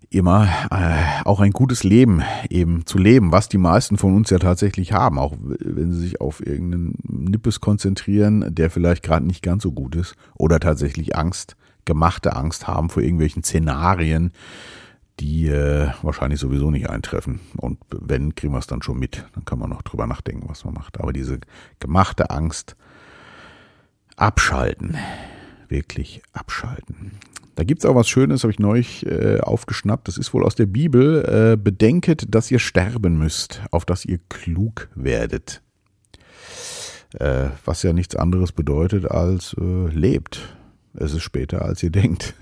immer 0.10 0.48
äh, 0.72 1.24
auch 1.26 1.40
ein 1.40 1.52
gutes 1.52 1.84
Leben 1.84 2.24
eben 2.50 2.86
zu 2.86 2.98
leben, 2.98 3.32
was 3.32 3.48
die 3.48 3.58
meisten 3.58 3.98
von 3.98 4.16
uns 4.16 4.30
ja 4.30 4.40
tatsächlich 4.40 4.92
haben, 4.92 5.20
auch 5.20 5.36
wenn 5.40 5.92
sie 5.92 6.02
sich 6.02 6.22
auf 6.22 6.46
irgendeinen 6.46 6.96
Nippes 7.04 7.62
konzentrieren, 7.62 8.54
der 8.54 8.70
vielleicht 8.70 9.04
gerade 9.04 9.26
nicht 9.26 9.44
ganz 9.44 9.64
so 9.64 9.72
gut 9.72 9.96
ist 9.96 10.16
oder 10.36 10.60
tatsächlich 10.60 11.16
Angst, 11.16 11.56
gemachte 11.86 12.36
Angst 12.36 12.68
haben 12.68 12.90
vor 12.90 13.04
irgendwelchen 13.04 13.44
Szenarien, 13.44 14.32
die 15.20 15.48
äh, 15.48 15.90
wahrscheinlich 16.02 16.40
sowieso 16.40 16.72
nicht 16.72 16.90
eintreffen. 16.90 17.40
Und 17.58 17.80
wenn, 17.92 18.36
kriegen 18.36 18.54
wir 18.54 18.60
es 18.60 18.68
dann 18.68 18.82
schon 18.82 19.00
mit. 19.00 19.26
Dann 19.34 19.46
kann 19.46 19.60
man 19.60 19.70
noch 19.70 19.82
drüber 19.82 20.08
nachdenken, 20.08 20.48
was 20.48 20.64
man 20.66 20.74
macht. 20.74 21.00
Aber 21.00 21.14
diese 21.14 21.40
gemachte 21.80 22.30
Angst 22.30 22.76
abschalten, 24.16 24.98
wirklich 25.68 26.22
abschalten. 26.32 27.12
Da 27.60 27.66
gibt 27.66 27.84
es 27.84 27.86
auch 27.86 27.96
was 27.96 28.08
Schönes, 28.08 28.44
habe 28.44 28.54
ich 28.54 28.60
neulich 28.60 29.06
äh, 29.06 29.42
aufgeschnappt. 29.42 30.08
Das 30.08 30.18
ist 30.18 30.34
wohl 30.34 30.46
aus 30.46 30.56
der 30.56 30.66
Bibel. 30.66 31.26
Äh, 31.26 31.58
bedenket, 31.58 32.34
dass 32.34 32.50
ihr 32.50 32.60
sterben 32.60 33.18
müsst, 33.18 33.62
auf 33.72 33.84
dass 33.84 34.06
ihr 34.06 34.22
klug 34.30 34.88
werdet. 34.96 35.62
Äh, 37.16 37.50
was 37.66 37.84
ja 37.84 37.92
nichts 37.92 38.16
anderes 38.16 38.54
bedeutet 38.54 39.12
als 39.12 39.58
äh, 39.60 39.88
lebt. 39.88 40.56
Es 40.94 41.12
ist 41.12 41.24
später, 41.24 41.66
als 41.66 41.84
ihr 41.84 41.90
denkt. 41.90 42.34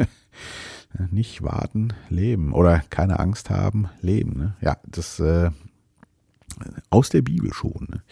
Nicht 1.10 1.42
warten, 1.42 1.94
leben. 2.10 2.54
Oder 2.54 2.84
keine 2.92 3.18
Angst 3.18 3.50
haben, 3.50 3.90
leben. 4.02 4.38
Ne? 4.38 4.56
Ja, 4.62 4.78
das 4.86 5.20
äh, 5.20 5.50
aus 6.92 7.10
der 7.10 7.24
Bibel 7.24 7.52
schon. 7.54 7.88
Ne? 7.90 8.04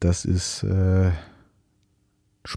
Das 0.00 0.24
ist 0.24 0.62
äh, 0.62 1.10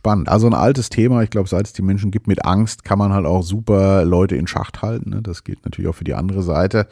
spannend. 0.07 0.29
Also 0.29 0.47
ein 0.47 0.53
altes 0.53 0.87
Thema, 0.87 1.21
ich 1.21 1.29
glaube, 1.29 1.49
seit 1.49 1.65
es 1.65 1.73
die 1.73 1.81
Menschen 1.81 2.11
gibt 2.11 2.27
mit 2.27 2.45
Angst, 2.45 2.85
kann 2.85 2.97
man 2.97 3.11
halt 3.11 3.25
auch 3.25 3.43
super 3.43 4.05
Leute 4.05 4.37
in 4.37 4.47
Schacht 4.47 4.81
halten. 4.81 5.09
Ne? 5.09 5.21
Das 5.21 5.43
gilt 5.43 5.65
natürlich 5.65 5.89
auch 5.89 5.95
für 5.95 6.05
die 6.05 6.13
andere 6.13 6.43
Seite. 6.43 6.87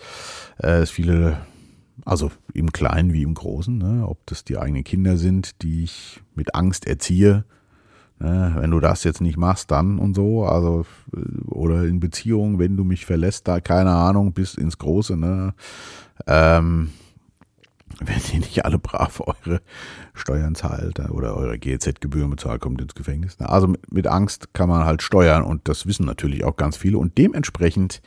Äh, 0.61 0.79
es 0.81 0.89
viele, 0.89 1.37
also 2.03 2.29
im 2.53 2.73
Kleinen 2.73 3.13
wie 3.13 3.23
im 3.23 3.33
Großen, 3.33 3.77
ne? 3.77 4.05
ob 4.05 4.25
das 4.25 4.43
die 4.43 4.57
eigenen 4.57 4.83
Kinder 4.83 5.15
sind, 5.15 5.61
die 5.61 5.85
ich 5.85 6.19
mit 6.35 6.55
Angst 6.55 6.87
erziehe. 6.87 7.45
Ne? 8.19 8.55
Wenn 8.57 8.71
du 8.71 8.81
das 8.81 9.05
jetzt 9.05 9.21
nicht 9.21 9.37
machst, 9.37 9.71
dann 9.71 9.97
und 9.97 10.13
so. 10.13 10.43
Also, 10.43 10.85
oder 11.45 11.85
in 11.85 12.01
Beziehungen, 12.01 12.59
wenn 12.59 12.75
du 12.75 12.83
mich 12.83 13.05
verlässt, 13.05 13.47
da 13.47 13.61
keine 13.61 13.91
Ahnung, 13.91 14.33
bis 14.33 14.55
ins 14.55 14.77
Große. 14.77 15.15
Ne? 15.15 15.53
Ähm, 16.27 16.89
wenn 17.99 18.21
ihr 18.33 18.39
nicht 18.39 18.65
alle 18.65 18.79
brav 18.79 19.21
eure 19.21 19.61
Steuern 20.13 20.55
zahlt 20.55 20.99
oder 20.99 21.35
eure 21.35 21.57
GEZ-Gebühren 21.57 22.29
bezahlt, 22.29 22.61
kommt 22.61 22.81
ins 22.81 22.95
Gefängnis. 22.95 23.39
Also 23.39 23.73
mit 23.89 24.07
Angst 24.07 24.53
kann 24.53 24.69
man 24.69 24.85
halt 24.85 25.01
steuern 25.01 25.43
und 25.43 25.67
das 25.67 25.85
wissen 25.85 26.05
natürlich 26.05 26.43
auch 26.43 26.55
ganz 26.55 26.77
viele 26.77 26.97
und 26.97 27.17
dementsprechend 27.17 28.01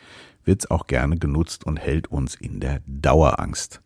wird 0.44 0.62
es 0.62 0.70
auch 0.70 0.86
gerne 0.86 1.18
genutzt 1.18 1.64
und 1.64 1.78
hält 1.78 2.08
uns 2.08 2.34
in 2.34 2.60
der 2.60 2.80
Dauerangst. 2.86 3.80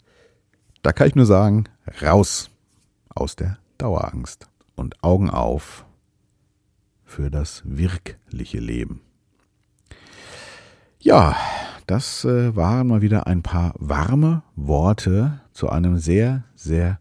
Da 0.82 0.92
kann 0.92 1.08
ich 1.08 1.14
nur 1.14 1.26
sagen, 1.26 1.64
raus 2.00 2.50
aus 3.14 3.36
der 3.36 3.58
Dauerangst 3.78 4.48
und 4.74 5.02
Augen 5.02 5.30
auf 5.30 5.84
für 7.04 7.30
das 7.30 7.62
wirkliche 7.64 8.58
Leben. 8.58 9.00
Ja, 10.98 11.36
das 11.86 12.24
äh, 12.24 12.54
waren 12.56 12.86
mal 12.86 13.02
wieder 13.02 13.26
ein 13.26 13.42
paar 13.42 13.74
warme 13.76 14.42
Worte 14.54 15.41
zu 15.52 15.68
einem 15.68 15.98
sehr, 15.98 16.44
sehr 16.54 16.98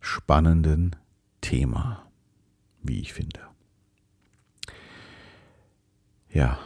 spannenden 0.00 0.96
Thema, 1.40 2.02
wie 2.82 3.00
ich 3.00 3.12
finde. 3.12 3.40
Ja, 6.30 6.58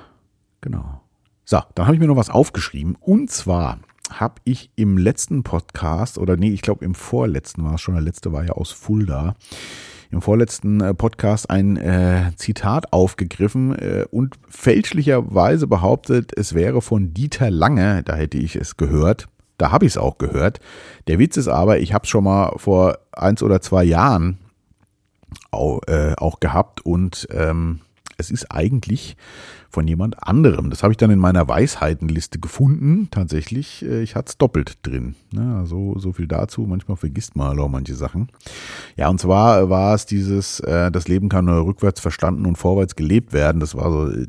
genau. 0.61 1.01
So, 1.45 1.61
dann 1.75 1.87
habe 1.87 1.95
ich 1.95 2.01
mir 2.01 2.07
noch 2.07 2.17
was 2.17 2.31
aufgeschrieben. 2.31 2.97
Und 3.01 3.31
zwar 3.31 3.79
habe 4.11 4.41
ich 4.45 4.71
im 4.77 4.99
letzten 4.99 5.43
Podcast, 5.43 6.19
oder 6.19 6.37
nee, 6.37 6.51
ich 6.51 6.63
glaube 6.63 6.85
im 6.85 6.95
vorletzten 6.95 7.65
war 7.65 7.75
es 7.75 7.81
schon, 7.81 7.95
der 7.95 8.03
letzte 8.03 8.33
war 8.33 8.45
ja 8.45 8.53
aus 8.53 8.73
Fulda, 8.73 9.35
im 10.11 10.23
vorletzten 10.23 10.81
äh, 10.81 10.93
Podcast 10.93 11.51
ein 11.51 11.77
äh, 11.77 12.33
Zitat 12.37 12.93
aufgegriffen 12.93 13.75
äh, 13.77 14.07
und 14.11 14.37
fälschlicherweise 14.49 15.67
behauptet, 15.69 16.33
es 16.37 16.55
wäre 16.55 16.83
von 16.83 17.15
Dieter 17.15 17.51
Lange, 17.51 18.03
da 18.03 18.17
hätte 18.17 18.39
ich 18.39 18.57
es 18.57 18.77
gehört. 18.77 19.29
Da 19.61 19.73
habe 19.73 19.85
ich 19.85 19.93
es 19.93 19.99
auch 19.99 20.19
gehört. 20.19 20.61
Der 21.07 21.19
Witz 21.19 21.37
ist 21.37 21.49
aber, 21.49 21.81
ich 21.81 21.93
habe 21.93 22.05
es 22.05 22.09
schon 22.09 22.25
mal 22.25 22.53
vor 22.57 22.99
eins 23.13 23.43
oder 23.43 23.61
zwei 23.61 23.85
Jahren 23.85 24.39
auch, 25.51 25.81
äh, 25.87 26.15
auch 26.17 26.41
gehabt 26.41 26.85
und 26.85 27.29
ähm, 27.31 27.81
es 28.17 28.31
ist 28.31 28.51
eigentlich 28.51 29.17
von 29.69 29.87
jemand 29.87 30.27
anderem. 30.27 30.71
Das 30.71 30.83
habe 30.83 30.93
ich 30.93 30.97
dann 30.97 31.11
in 31.11 31.19
meiner 31.19 31.47
Weisheitenliste 31.47 32.39
gefunden. 32.39 33.09
Tatsächlich, 33.11 33.85
äh, 33.85 34.03
ich 34.03 34.17
hatte 34.17 34.31
es 34.31 34.39
doppelt 34.39 34.79
drin. 34.83 35.15
Ja, 35.33 35.59
also 35.59 35.99
so 35.99 36.13
viel 36.13 36.27
dazu. 36.27 36.63
Manchmal 36.63 36.97
vergisst 36.97 37.37
man 37.37 37.59
auch 37.59 37.69
manche 37.69 37.95
Sachen. 37.95 38.29
Ja, 38.97 39.09
und 39.09 39.21
zwar 39.21 39.71
war 39.71 39.95
es 39.95 40.07
dieses, 40.07 40.61
äh, 40.61 40.91
das 40.91 41.07
Leben 41.07 41.29
kann 41.29 41.45
nur 41.45 41.65
rückwärts 41.67 42.01
verstanden 42.01 42.47
und 42.47 42.57
vorwärts 42.57 42.97
gelebt 42.97 43.33
werden. 43.33 43.61
Das 43.61 43.75
war 43.75 43.91
so 43.91 44.11
äh, 44.11 44.27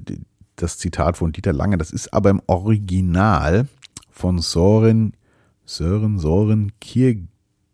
das 0.57 0.77
Zitat 0.77 1.17
von 1.17 1.31
Dieter 1.31 1.53
Lange. 1.53 1.77
Das 1.77 1.91
ist 1.91 2.13
aber 2.13 2.29
im 2.29 2.41
Original 2.47 3.67
von 4.11 4.39
Soren, 4.39 5.13
Sören, 5.75 6.19
Soren 6.19 6.73
Kier, 6.81 7.17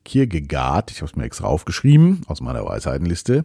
Kierkegaard. 0.05 0.91
Ich 0.91 0.97
habe 0.97 1.09
es 1.09 1.15
mir 1.15 1.23
extra 1.23 1.47
aufgeschrieben 1.47 2.21
aus 2.27 2.41
meiner 2.41 2.63
Weisheitenliste. 2.65 3.43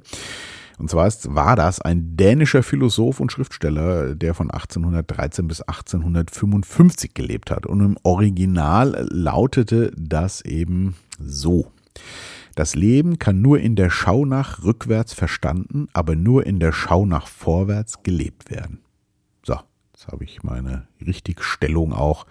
Und 0.78 0.90
zwar 0.90 1.06
ist, 1.06 1.34
war 1.34 1.56
das 1.56 1.80
ein 1.80 2.16
dänischer 2.16 2.62
Philosoph 2.62 3.20
und 3.20 3.32
Schriftsteller, 3.32 4.14
der 4.14 4.34
von 4.34 4.50
1813 4.50 5.48
bis 5.48 5.62
1855 5.62 7.14
gelebt 7.14 7.50
hat. 7.50 7.66
Und 7.66 7.80
im 7.80 7.96
Original 8.02 9.06
lautete 9.10 9.90
das 9.96 10.42
eben 10.42 10.96
so. 11.18 11.70
Das 12.54 12.74
Leben 12.74 13.18
kann 13.18 13.40
nur 13.40 13.58
in 13.58 13.76
der 13.76 13.90
Schau 13.90 14.26
nach 14.26 14.62
rückwärts 14.62 15.14
verstanden, 15.14 15.88
aber 15.94 16.14
nur 16.14 16.46
in 16.46 16.60
der 16.60 16.72
Schau 16.72 17.06
nach 17.06 17.26
vorwärts 17.26 18.02
gelebt 18.02 18.50
werden. 18.50 18.80
So, 19.44 19.56
jetzt 19.94 20.08
habe 20.08 20.24
ich 20.24 20.42
meine 20.42 20.86
Richtigstellung 21.00 21.94
auch. 21.94 22.26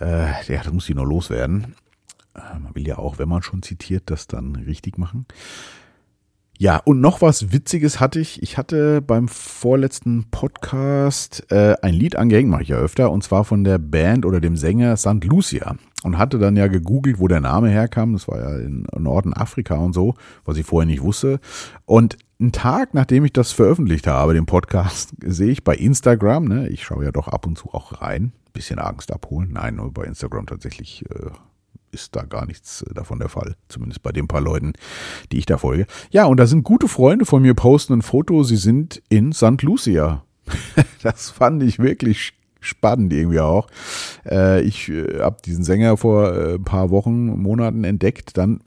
Äh, 0.00 0.52
ja, 0.52 0.62
das 0.62 0.72
muss 0.72 0.88
ich 0.88 0.94
noch 0.94 1.04
loswerden. 1.04 1.74
Äh, 2.34 2.58
man 2.58 2.74
will 2.74 2.86
ja 2.86 2.98
auch, 2.98 3.18
wenn 3.18 3.28
man 3.28 3.42
schon 3.42 3.62
zitiert, 3.62 4.04
das 4.06 4.26
dann 4.26 4.56
richtig 4.56 4.98
machen. 4.98 5.26
Ja, 6.58 6.78
und 6.78 7.02
noch 7.02 7.20
was 7.20 7.52
Witziges 7.52 8.00
hatte 8.00 8.18
ich. 8.18 8.42
Ich 8.42 8.56
hatte 8.56 9.02
beim 9.02 9.28
vorletzten 9.28 10.24
Podcast 10.30 11.44
äh, 11.50 11.74
ein 11.82 11.92
Lied 11.92 12.16
angehängt, 12.16 12.48
mache 12.48 12.62
ich 12.62 12.68
ja 12.68 12.78
öfter, 12.78 13.10
und 13.10 13.22
zwar 13.22 13.44
von 13.44 13.62
der 13.62 13.76
Band 13.76 14.24
oder 14.24 14.40
dem 14.40 14.56
Sänger 14.56 14.96
St. 14.96 15.22
Lucia. 15.24 15.76
Und 16.02 16.18
hatte 16.18 16.38
dann 16.38 16.56
ja 16.56 16.68
gegoogelt, 16.68 17.18
wo 17.18 17.28
der 17.28 17.40
Name 17.40 17.68
herkam. 17.68 18.12
Das 18.12 18.28
war 18.28 18.38
ja 18.38 18.58
in 18.58 18.86
Norden 18.96 19.34
Afrika 19.34 19.74
und 19.74 19.92
so, 19.92 20.14
was 20.44 20.56
ich 20.56 20.64
vorher 20.64 20.86
nicht 20.86 21.02
wusste. 21.02 21.40
Und 21.84 22.16
einen 22.38 22.52
Tag, 22.52 22.94
nachdem 22.94 23.24
ich 23.24 23.32
das 23.32 23.52
veröffentlicht 23.52 24.06
habe, 24.06 24.32
den 24.32 24.46
Podcast, 24.46 25.14
sehe 25.24 25.50
ich 25.50 25.64
bei 25.64 25.74
Instagram, 25.74 26.44
ne, 26.44 26.68
ich 26.68 26.84
schaue 26.84 27.04
ja 27.04 27.12
doch 27.12 27.28
ab 27.28 27.46
und 27.46 27.58
zu 27.58 27.70
auch 27.72 28.00
rein, 28.00 28.32
bisschen 28.56 28.78
Angst 28.78 29.12
abholen. 29.12 29.50
Nein, 29.52 29.76
nur 29.76 29.92
bei 29.92 30.04
Instagram 30.04 30.46
tatsächlich 30.46 31.04
äh, 31.10 31.30
ist 31.92 32.16
da 32.16 32.22
gar 32.22 32.46
nichts 32.46 32.82
äh, 32.82 32.94
davon 32.94 33.18
der 33.18 33.28
Fall. 33.28 33.54
Zumindest 33.68 34.02
bei 34.02 34.12
den 34.12 34.28
paar 34.28 34.40
Leuten, 34.40 34.72
die 35.30 35.38
ich 35.38 35.46
da 35.46 35.58
folge. 35.58 35.86
Ja, 36.10 36.24
und 36.24 36.38
da 36.38 36.46
sind 36.46 36.64
gute 36.64 36.88
Freunde 36.88 37.26
von 37.26 37.42
mir, 37.42 37.54
posten 37.54 37.92
ein 37.92 38.02
Foto, 38.02 38.42
sie 38.42 38.56
sind 38.56 39.02
in 39.08 39.32
St. 39.32 39.62
Lucia. 39.62 40.24
das 41.02 41.30
fand 41.30 41.62
ich 41.62 41.78
wirklich 41.78 42.32
spannend 42.60 43.12
irgendwie 43.12 43.40
auch. 43.40 43.68
Äh, 44.24 44.62
ich 44.62 44.88
äh, 44.88 45.20
habe 45.20 45.36
diesen 45.44 45.62
Sänger 45.62 45.98
vor 45.98 46.32
ein 46.32 46.64
paar 46.64 46.90
Wochen, 46.90 47.26
Monaten 47.26 47.84
entdeckt, 47.84 48.38
dann 48.38 48.60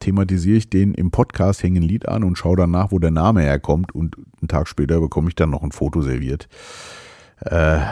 thematisiere 0.00 0.56
ich 0.56 0.70
den 0.70 0.94
im 0.94 1.10
Podcast, 1.10 1.62
hänge 1.62 1.80
ein 1.80 1.84
Lied 1.84 2.08
an 2.08 2.24
und 2.24 2.36
schaue 2.36 2.56
danach, 2.56 2.90
wo 2.90 2.98
der 2.98 3.12
Name 3.12 3.42
herkommt 3.42 3.94
und 3.94 4.16
einen 4.40 4.48
Tag 4.48 4.66
später 4.66 5.00
bekomme 5.00 5.28
ich 5.28 5.36
dann 5.36 5.50
noch 5.50 5.62
ein 5.62 5.70
Foto 5.70 6.00
serviert 6.00 6.48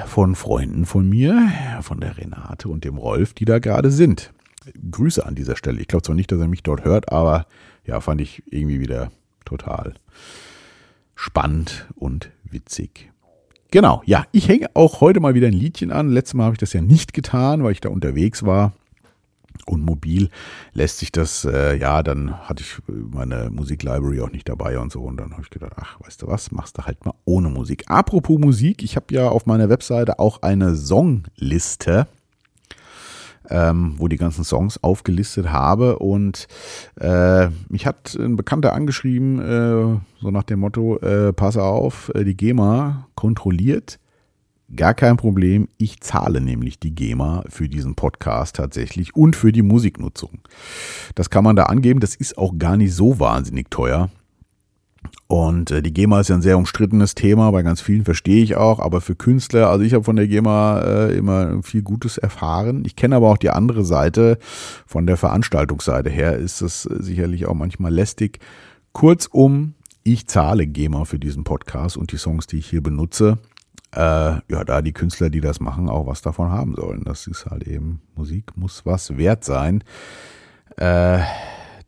von 0.07 0.35
Freunden 0.35 0.87
von 0.87 1.09
mir, 1.09 1.51
von 1.83 2.01
der 2.01 2.17
Renate 2.17 2.69
und 2.69 2.85
dem 2.85 2.97
Rolf, 2.97 3.35
die 3.35 3.45
da 3.45 3.59
gerade 3.59 3.91
sind. 3.91 4.33
Grüße 4.91 5.25
an 5.25 5.35
dieser 5.35 5.57
Stelle. 5.57 5.81
Ich 5.81 5.89
glaube 5.89 6.03
zwar 6.03 6.15
nicht, 6.15 6.31
dass 6.31 6.39
er 6.39 6.49
mich 6.49 6.63
dort 6.63 6.85
hört, 6.85 7.11
aber 7.11 7.47
ja, 7.85 8.01
fand 8.01 8.21
ich 8.21 8.43
irgendwie 8.47 8.81
wieder 8.81 9.11
total 9.45 9.95
spannend 11.15 11.87
und 11.97 12.31
witzig. 12.45 13.11
Genau, 13.71 14.03
ja, 14.05 14.27
ich 14.33 14.49
hänge 14.49 14.69
auch 14.75 15.01
heute 15.01 15.21
mal 15.21 15.35
wieder 15.35 15.47
ein 15.47 15.53
Liedchen 15.53 15.93
an. 15.93 16.11
Letztes 16.11 16.35
Mal 16.35 16.45
habe 16.45 16.55
ich 16.55 16.61
das 16.61 16.73
ja 16.73 16.83
nicht 16.83 17.13
getan, 17.13 17.63
weil 17.63 17.73
ich 17.73 17.81
da 17.81 17.89
unterwegs 17.89 18.45
war. 18.45 18.73
Und 19.67 19.85
mobil 19.85 20.29
lässt 20.73 20.99
sich 20.99 21.13
das, 21.13 21.45
äh, 21.45 21.77
ja, 21.77 22.03
dann 22.03 22.39
hatte 22.49 22.63
ich 22.63 22.79
meine 22.89 23.51
Musiklibrary 23.51 24.21
auch 24.21 24.31
nicht 24.31 24.49
dabei 24.49 24.79
und 24.79 24.93
so. 24.93 25.03
Und 25.03 25.17
dann 25.17 25.33
habe 25.33 25.43
ich 25.43 25.51
gedacht, 25.51 25.73
ach, 25.77 26.01
weißt 26.01 26.23
du 26.23 26.27
was, 26.27 26.51
machst 26.51 26.79
du 26.79 26.83
halt 26.83 27.05
mal 27.05 27.15
ohne 27.25 27.49
Musik. 27.49 27.85
Apropos 27.89 28.39
Musik, 28.39 28.83
ich 28.83 28.97
habe 28.97 29.15
ja 29.15 29.29
auf 29.29 29.47
meiner 29.47 29.69
Webseite 29.69 30.19
auch 30.19 30.43
eine 30.43 30.75
Songliste 30.75 32.07
ähm, 33.51 33.95
wo 33.99 34.09
die 34.09 34.17
ganzen 34.17 34.45
Songs 34.45 34.83
aufgelistet 34.83 35.51
habe. 35.51 35.99
Und 35.99 36.47
äh, 36.99 37.49
mich 37.69 37.87
hat 37.87 38.15
ein 38.15 38.37
Bekannter 38.37 38.73
angeschrieben, 38.73 39.41
äh, 39.41 40.01
so 40.21 40.31
nach 40.31 40.45
dem 40.45 40.61
Motto, 40.61 40.99
äh, 40.99 41.33
pass 41.33 41.57
auf, 41.57 42.11
äh, 42.15 42.25
die 42.25 42.37
GEMA 42.37 43.09
kontrolliert. 43.15 43.99
Gar 44.77 44.95
kein 44.95 45.17
Problem, 45.17 45.69
ich 45.79 46.01
zahle 46.01 46.41
nämlich 46.41 46.79
die 46.79 46.95
GEMA 46.95 47.43
für 47.49 47.69
diesen 47.69 47.97
Podcast 47.97 48.55
tatsächlich 48.55 49.17
und 49.17 49.35
für 49.35 49.51
die 49.51 49.63
Musiknutzung. 49.63 50.43
Das 51.17 51.29
kann 51.29 51.43
man 51.43 51.57
da 51.57 51.65
angeben, 51.65 51.99
das 51.99 52.15
ist 52.15 52.39
auch 52.39 52.57
gar 52.57 52.77
nicht 52.77 52.95
so 52.95 53.19
wahnsinnig 53.19 53.69
teuer. 53.71 54.11
Und 55.27 55.73
äh, 55.73 55.83
die 55.83 55.93
GEMA 55.93 56.21
ist 56.21 56.29
ja 56.29 56.37
ein 56.37 56.43
sehr 56.43 56.57
umstrittenes 56.57 57.17
Thema, 57.17 57.51
bei 57.51 57.63
ganz 57.63 57.81
vielen 57.81 58.05
verstehe 58.05 58.45
ich 58.45 58.57
auch, 58.57 58.79
aber 58.79 59.01
für 59.01 59.17
Künstler, 59.17 59.71
also 59.71 59.85
ich 59.85 59.95
habe 59.95 60.05
von 60.05 60.17
der 60.17 60.29
GEMA 60.29 60.81
äh, 60.83 61.17
immer 61.17 61.63
viel 61.65 61.83
Gutes 61.83 62.19
erfahren. 62.19 62.85
Ich 62.85 62.95
kenne 62.95 63.17
aber 63.17 63.31
auch 63.31 63.39
die 63.39 63.51
andere 63.51 63.85
Seite, 63.85 64.39
von 64.87 65.07
der 65.07 65.17
Veranstaltungsseite 65.17 66.11
her 66.11 66.37
ist 66.37 66.61
es 66.61 66.83
sicherlich 66.83 67.47
auch 67.47 67.55
manchmal 67.55 67.93
lästig. 67.93 68.39
Kurzum, 68.93 69.75
ich 70.05 70.29
zahle 70.29 70.67
GEMA 70.67 71.05
für 71.05 71.19
diesen 71.19 71.43
Podcast 71.43 71.97
und 71.97 72.13
die 72.13 72.19
Songs, 72.19 72.47
die 72.47 72.59
ich 72.59 72.69
hier 72.69 72.83
benutze. 72.83 73.39
Äh, 73.93 74.01
ja, 74.01 74.65
da 74.65 74.83
die 74.83 74.93
Künstler, 74.93 75.31
die 75.31 75.41
das 75.41 75.61
machen, 75.61 75.89
auch 75.89 76.07
was 76.07 76.23
davon 76.23 76.51
haben 76.51 76.75
sollen. 76.77 77.03
Das 77.05 77.27
ist 77.27 77.47
halt 77.47 77.67
eben, 77.67 78.01
Musik 78.15 78.57
muss 78.57 78.87
was 78.87 79.17
wert 79.17 79.45
sein. 79.45 79.83
Äh, 80.77 81.21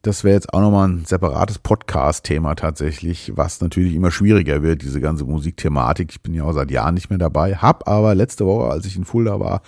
das 0.03 0.25
wäre 0.25 0.35
jetzt 0.35 0.53
auch 0.53 0.61
nochmal 0.61 0.89
ein 0.89 1.05
separates 1.05 1.61
Podcast-Thema 1.61 2.57
tatsächlich, 2.57 3.33
was 3.37 3.61
natürlich 3.61 3.95
immer 3.95 4.11
schwieriger 4.11 4.61
wird, 4.61 4.83
diese 4.83 5.01
ganze 5.01 5.25
Musikthematik. 5.25 6.11
Ich 6.11 6.23
bin 6.23 6.35
ja 6.35 6.43
auch 6.43 6.55
seit 6.55 6.73
Jahren 6.73 6.95
nicht 6.95 7.09
mehr 7.09 7.21
dabei, 7.21 7.55
hab 7.55 7.89
aber 7.89 8.17
letzte 8.17 8.45
Woche, 8.45 8.69
als 8.69 8.85
ich 8.85 8.97
in 8.97 9.05
Fulda 9.05 9.39
war, 9.39 9.63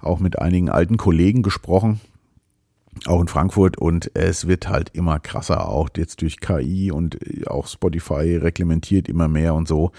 auch 0.00 0.18
mit 0.18 0.38
einigen 0.38 0.70
alten 0.70 0.96
Kollegen 0.96 1.42
gesprochen, 1.42 2.00
auch 3.04 3.20
in 3.20 3.28
Frankfurt 3.28 3.76
und 3.76 4.10
es 4.14 4.48
wird 4.48 4.66
halt 4.70 4.88
immer 4.94 5.20
krasser, 5.20 5.68
auch 5.68 5.90
jetzt 5.94 6.22
durch 6.22 6.40
KI 6.40 6.90
und 6.90 7.18
auch 7.46 7.66
Spotify 7.66 8.38
reglementiert 8.38 9.10
immer 9.10 9.28
mehr 9.28 9.52
und 9.52 9.68
so, 9.68 9.92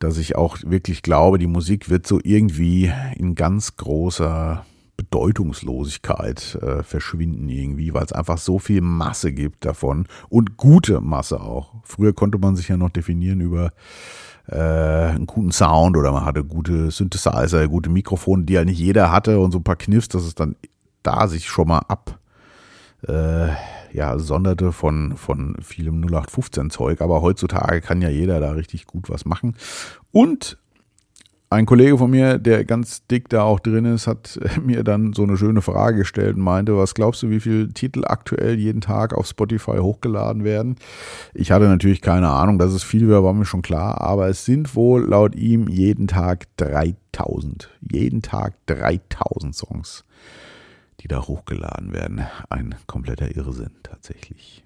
dass 0.00 0.18
ich 0.18 0.34
auch 0.34 0.58
wirklich 0.64 1.02
glaube, 1.02 1.38
die 1.38 1.46
Musik 1.46 1.88
wird 1.88 2.06
so 2.06 2.18
irgendwie 2.24 2.90
in 3.16 3.34
ganz 3.36 3.76
großer 3.76 4.64
Bedeutungslosigkeit 4.96 6.58
äh, 6.60 6.82
verschwinden 6.82 7.48
irgendwie, 7.48 7.94
weil 7.94 8.04
es 8.04 8.12
einfach 8.12 8.38
so 8.38 8.58
viel 8.58 8.80
Masse 8.80 9.32
gibt 9.32 9.64
davon 9.64 10.06
und 10.28 10.56
gute 10.56 11.00
Masse 11.00 11.40
auch. 11.40 11.74
Früher 11.84 12.12
konnte 12.12 12.38
man 12.38 12.56
sich 12.56 12.68
ja 12.68 12.76
noch 12.76 12.90
definieren 12.90 13.40
über 13.40 13.72
äh, 14.48 14.56
einen 14.56 15.26
guten 15.26 15.52
Sound 15.52 15.96
oder 15.96 16.12
man 16.12 16.24
hatte 16.24 16.44
gute 16.44 16.90
Synthesizer, 16.90 17.68
gute 17.68 17.90
Mikrofone, 17.90 18.44
die 18.44 18.54
ja 18.54 18.64
nicht 18.64 18.78
jeder 18.78 19.10
hatte 19.10 19.38
und 19.38 19.52
so 19.52 19.58
ein 19.58 19.64
paar 19.64 19.76
Kniffs, 19.76 20.08
dass 20.08 20.24
es 20.24 20.34
dann 20.34 20.56
da 21.02 21.28
sich 21.28 21.46
schon 21.46 21.68
mal 21.68 21.80
ab 21.88 22.19
äh, 23.06 23.48
ja, 23.92 24.18
sonderte 24.18 24.72
von, 24.72 25.16
von 25.16 25.56
vielem 25.62 26.00
0815 26.02 26.70
Zeug, 26.70 27.00
aber 27.00 27.22
heutzutage 27.22 27.80
kann 27.80 28.02
ja 28.02 28.08
jeder 28.08 28.40
da 28.40 28.52
richtig 28.52 28.86
gut 28.86 29.10
was 29.10 29.24
machen. 29.24 29.56
Und 30.12 30.58
ein 31.52 31.66
Kollege 31.66 31.98
von 31.98 32.12
mir, 32.12 32.38
der 32.38 32.64
ganz 32.64 33.04
dick 33.08 33.28
da 33.28 33.42
auch 33.42 33.58
drin 33.58 33.84
ist, 33.84 34.06
hat 34.06 34.38
mir 34.64 34.84
dann 34.84 35.12
so 35.12 35.24
eine 35.24 35.36
schöne 35.36 35.62
Frage 35.62 35.98
gestellt 35.98 36.36
und 36.36 36.42
meinte, 36.42 36.76
was 36.76 36.94
glaubst 36.94 37.24
du, 37.24 37.30
wie 37.30 37.40
viele 37.40 37.70
Titel 37.70 38.04
aktuell 38.06 38.56
jeden 38.56 38.80
Tag 38.80 39.14
auf 39.14 39.26
Spotify 39.26 39.78
hochgeladen 39.78 40.44
werden? 40.44 40.76
Ich 41.34 41.50
hatte 41.50 41.66
natürlich 41.66 42.02
keine 42.02 42.28
Ahnung, 42.28 42.60
dass 42.60 42.72
es 42.72 42.84
viel 42.84 43.08
wäre, 43.08 43.24
war 43.24 43.34
mir 43.34 43.46
schon 43.46 43.62
klar, 43.62 44.00
aber 44.00 44.28
es 44.28 44.44
sind 44.44 44.76
wohl 44.76 45.04
laut 45.04 45.34
ihm 45.34 45.66
jeden 45.66 46.06
Tag 46.06 46.46
3000. 46.58 47.68
Jeden 47.80 48.22
Tag 48.22 48.54
3000 48.66 49.52
Songs, 49.52 50.04
die 51.00 51.08
da 51.08 51.26
hochgeladen 51.26 51.92
werden. 51.92 52.26
Ein 52.48 52.74
kompletter 52.86 53.34
Irrsinn 53.34 53.72
tatsächlich. 53.82 54.64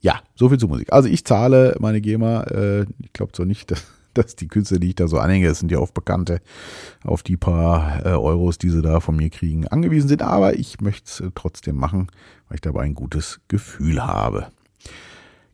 Ja, 0.00 0.20
so 0.34 0.48
viel 0.48 0.58
zur 0.58 0.68
Musik. 0.68 0.92
Also 0.92 1.08
ich 1.08 1.24
zahle 1.24 1.76
meine 1.80 2.00
GEMA, 2.00 2.42
äh, 2.44 2.82
ich 3.00 3.12
glaube 3.12 3.32
zwar 3.32 3.46
nicht, 3.46 3.70
dass 3.70 3.84
dass 4.18 4.36
die 4.36 4.48
Künstler, 4.48 4.78
die 4.78 4.88
ich 4.88 4.94
da 4.96 5.06
so 5.06 5.18
anhänge, 5.18 5.48
das 5.48 5.60
sind 5.60 5.70
ja 5.70 5.78
oft 5.78 5.94
Bekannte, 5.94 6.40
auf 7.04 7.22
die 7.22 7.36
paar 7.36 8.04
äh, 8.04 8.10
Euros, 8.10 8.58
die 8.58 8.70
sie 8.70 8.82
da 8.82 9.00
von 9.00 9.16
mir 9.16 9.30
kriegen, 9.30 9.66
angewiesen 9.68 10.08
sind. 10.08 10.22
Aber 10.22 10.58
ich 10.58 10.80
möchte 10.80 11.04
es 11.06 11.20
äh, 11.20 11.30
trotzdem 11.34 11.76
machen, 11.76 12.08
weil 12.48 12.56
ich 12.56 12.60
dabei 12.60 12.82
ein 12.82 12.94
gutes 12.94 13.40
Gefühl 13.48 14.04
habe. 14.04 14.48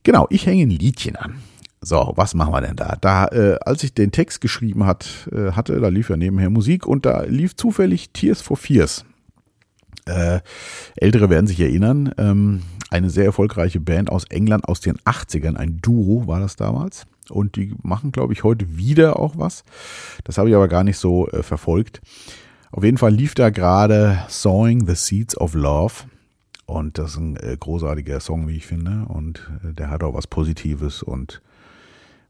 Genau, 0.02 0.26
ich 0.30 0.46
hänge 0.46 0.62
ein 0.62 0.70
Liedchen 0.70 1.16
an. 1.16 1.36
So, 1.80 2.12
was 2.16 2.34
machen 2.34 2.52
wir 2.52 2.62
denn 2.62 2.76
da? 2.76 2.96
Da, 3.00 3.26
äh, 3.28 3.58
als 3.60 3.82
ich 3.84 3.92
den 3.92 4.10
Text 4.10 4.40
geschrieben 4.40 4.86
hat, 4.86 5.28
äh, 5.32 5.52
hatte, 5.52 5.78
da 5.78 5.88
lief 5.88 6.08
ja 6.08 6.16
nebenher 6.16 6.48
Musik 6.48 6.86
und 6.86 7.04
da 7.04 7.22
lief 7.24 7.56
zufällig 7.56 8.10
Tears 8.10 8.40
for 8.40 8.56
Fears. 8.56 9.04
Äh, 10.06 10.40
Ältere 10.96 11.30
werden 11.30 11.46
sich 11.46 11.60
erinnern, 11.60 12.12
ähm, 12.18 12.62
eine 12.90 13.10
sehr 13.10 13.24
erfolgreiche 13.24 13.80
Band 13.80 14.10
aus 14.10 14.24
England 14.24 14.66
aus 14.68 14.80
den 14.80 14.96
80ern, 14.98 15.56
ein 15.56 15.78
Duo 15.80 16.26
war 16.26 16.40
das 16.40 16.56
damals. 16.56 17.06
Und 17.30 17.56
die 17.56 17.74
machen, 17.82 18.12
glaube 18.12 18.32
ich, 18.32 18.44
heute 18.44 18.76
wieder 18.76 19.18
auch 19.18 19.34
was. 19.36 19.64
Das 20.24 20.36
habe 20.36 20.50
ich 20.50 20.54
aber 20.54 20.68
gar 20.68 20.84
nicht 20.84 20.98
so 20.98 21.28
äh, 21.28 21.42
verfolgt. 21.42 22.02
Auf 22.70 22.84
jeden 22.84 22.98
Fall 22.98 23.12
lief 23.12 23.34
da 23.34 23.50
gerade 23.50 24.18
Sawing 24.28 24.86
the 24.86 24.94
Seeds 24.94 25.36
of 25.38 25.54
Love. 25.54 25.94
Und 26.66 26.98
das 26.98 27.12
ist 27.12 27.18
ein 27.18 27.36
äh, 27.36 27.56
großartiger 27.58 28.20
Song, 28.20 28.48
wie 28.48 28.56
ich 28.56 28.66
finde. 28.66 29.06
Und 29.08 29.50
äh, 29.64 29.72
der 29.72 29.90
hat 29.90 30.02
auch 30.02 30.14
was 30.14 30.26
Positives 30.26 31.02
und 31.02 31.40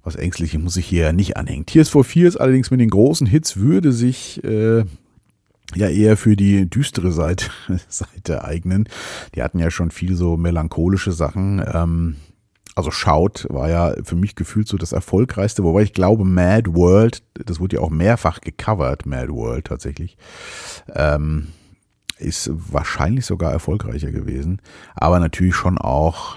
was 0.03 0.17
Ängstliches 0.17 0.61
muss 0.61 0.77
ich 0.77 0.87
hier 0.87 1.13
nicht 1.13 1.37
anhängen. 1.37 1.67
Tears 1.67 1.89
for 1.89 2.05
Fears 2.05 2.37
allerdings 2.37 2.71
mit 2.71 2.81
den 2.81 2.91
großen 2.91 3.27
Hits 3.27 3.57
würde 3.57 3.93
sich 3.93 4.43
äh, 4.45 4.85
ja 5.75 5.89
eher 5.89 6.17
für 6.17 6.37
die 6.37 6.69
düstere 6.69 7.13
Seite, 7.13 7.47
Seite 7.89 8.45
eignen. 8.45 8.89
Die 9.35 9.43
hatten 9.43 9.59
ja 9.59 9.71
schon 9.71 9.91
viel 9.91 10.15
so 10.15 10.37
melancholische 10.37 11.13
Sachen. 11.13 11.65
Ähm, 11.73 12.17
also 12.75 12.91
Shout 12.91 13.47
war 13.49 13.69
ja 13.69 13.95
für 14.03 14.17
mich 14.17 14.35
gefühlt 14.35 14.69
so 14.69 14.77
das 14.77 14.93
erfolgreichste, 14.93 15.63
wobei 15.63 15.83
ich 15.83 15.93
glaube, 15.93 16.25
Mad 16.25 16.75
World, 16.75 17.23
das 17.35 17.61
wurde 17.61 17.77
ja 17.77 17.83
auch 17.83 17.91
mehrfach 17.91 18.41
gecovert, 18.41 19.07
Mad 19.07 19.29
World 19.29 19.67
tatsächlich, 19.67 20.17
ähm, 20.93 21.49
ist 22.19 22.51
wahrscheinlich 22.53 23.27
sogar 23.27 23.53
erfolgreicher 23.53 24.11
gewesen, 24.11 24.61
aber 24.95 25.21
natürlich 25.21 25.55
schon 25.55 25.79
auch 25.79 26.37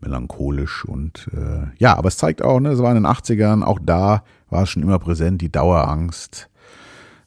melancholisch 0.00 0.84
und 0.84 1.28
äh, 1.34 1.66
ja, 1.78 1.96
aber 1.96 2.08
es 2.08 2.16
zeigt 2.16 2.42
auch, 2.42 2.58
ne, 2.58 2.70
es 2.70 2.80
war 2.80 2.94
in 2.94 3.02
den 3.02 3.06
80ern, 3.06 3.62
auch 3.62 3.78
da 3.80 4.24
war 4.48 4.62
es 4.62 4.70
schon 4.70 4.82
immer 4.82 4.98
präsent, 4.98 5.40
die 5.42 5.52
Dauerangst, 5.52 6.48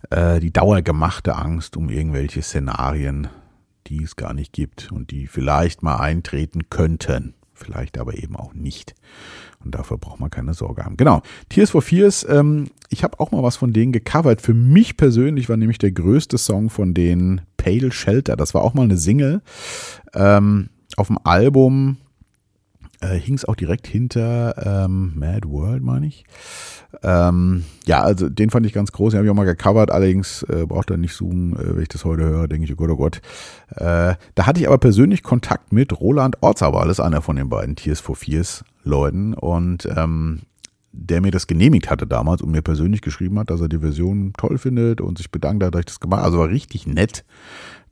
äh, 0.10 0.40
die 0.40 0.52
dauergemachte 0.52 1.36
Angst 1.36 1.78
um 1.78 1.90
irgendwelche 1.90 2.42
Szenarien, 2.42 3.28
die 3.88 4.04
es 4.04 4.16
gar 4.16 4.34
nicht 4.34 4.54
gibt 4.54 4.92
und 4.92 5.12
die 5.12 5.28
vielleicht 5.28 5.84
mal 5.84 5.98
eintreten 5.98 6.70
könnten 6.70 7.36
vielleicht 7.56 7.98
aber 7.98 8.16
eben 8.16 8.36
auch 8.36 8.54
nicht. 8.54 8.94
Und 9.64 9.74
dafür 9.74 9.98
braucht 9.98 10.20
man 10.20 10.30
keine 10.30 10.54
Sorge 10.54 10.84
haben. 10.86 10.98
Genau, 10.98 11.22
Tears 11.50 11.72
for 11.72 11.82
Fears, 11.82 12.26
ähm, 12.30 12.70
ich 12.90 13.04
habe 13.04 13.20
auch 13.20 13.32
mal 13.32 13.42
was 13.42 13.56
von 13.56 13.74
denen 13.74 13.92
gecovert. 13.92 14.42
Für 14.42 14.54
mich 14.54 14.98
persönlich 14.98 15.50
war 15.50 15.58
nämlich 15.58 15.80
der 15.80 15.92
größte 15.92 16.38
Song 16.38 16.70
von 16.70 16.94
denen 16.94 17.42
Pale 17.58 17.92
Shelter. 17.92 18.36
Das 18.36 18.54
war 18.54 18.62
auch 18.62 18.74
mal 18.74 18.84
eine 18.84 18.98
Single. 18.98 19.42
Ähm, 20.14 20.70
auf 20.98 21.08
dem 21.08 21.18
Album 21.24 21.98
äh, 23.06 23.20
hing 23.20 23.36
es 23.36 23.46
auch 23.46 23.56
direkt 23.56 23.88
hinter 23.88 24.86
ähm, 24.86 25.14
Mad 25.16 25.48
World, 25.48 25.84
meine 25.84 26.08
ich. 26.08 26.26
Ähm, 27.04 27.64
ja, 27.86 28.02
also 28.02 28.30
den 28.30 28.50
fand 28.50 28.66
ich 28.66 28.74
ganz 28.74 28.92
groß, 28.92 29.12
den 29.12 29.18
habe 29.18 29.28
ich 29.28 29.32
auch 29.32 29.36
mal 29.36 29.46
gecovert, 29.46 29.92
allerdings 29.92 30.44
äh, 30.44 30.66
braucht 30.66 30.90
er 30.92 30.98
nicht 30.98 31.14
zoomen, 31.14 31.54
äh, 31.54 31.76
wenn 31.76 31.82
ich 31.82 31.90
das 31.90 32.06
heute 32.06 32.24
höre, 32.24 32.48
denke 32.48 32.66
ich, 32.66 32.74
oh 32.74 32.76
Gott, 32.76 32.90
oh 32.90 32.96
Gott. 32.96 33.22
Äh, 33.76 34.16
da 34.36 34.46
hatte 34.46 34.60
ich 34.60 34.68
aber 34.68 34.78
persönlich 34.78 35.24
Kontakt 35.24 35.74
mit 35.74 36.00
Roland 36.00 36.38
Orzaber, 36.42 36.82
das 36.86 37.00
ist 37.00 37.06
einer 37.06 37.22
von 37.22 37.36
den 37.36 37.50
beiden 37.50 37.76
Tears 37.76 38.00
for 38.00 38.16
Fears 38.16 38.64
Leuten 38.84 39.34
und 39.34 39.88
ähm, 39.96 40.42
der 40.92 41.22
mir 41.22 41.32
das 41.32 41.48
genehmigt 41.48 41.90
hatte 41.90 42.08
damals 42.08 42.42
und 42.42 42.52
mir 42.52 42.62
persönlich 42.62 43.02
geschrieben 43.02 43.38
hat, 43.40 43.50
dass 43.50 43.60
er 43.60 43.68
die 43.68 43.80
Version 43.80 44.32
toll 44.38 44.58
findet 44.58 45.02
und 45.02 45.18
sich 45.18 45.30
bedankt 45.30 45.64
hat, 45.64 45.74
dass 45.74 45.80
ich 45.80 45.86
das 45.88 46.00
gemacht 46.00 46.20
habe. 46.20 46.28
Also 46.28 46.40
war 46.40 46.50
richtig 46.50 46.88
nett. 46.88 47.26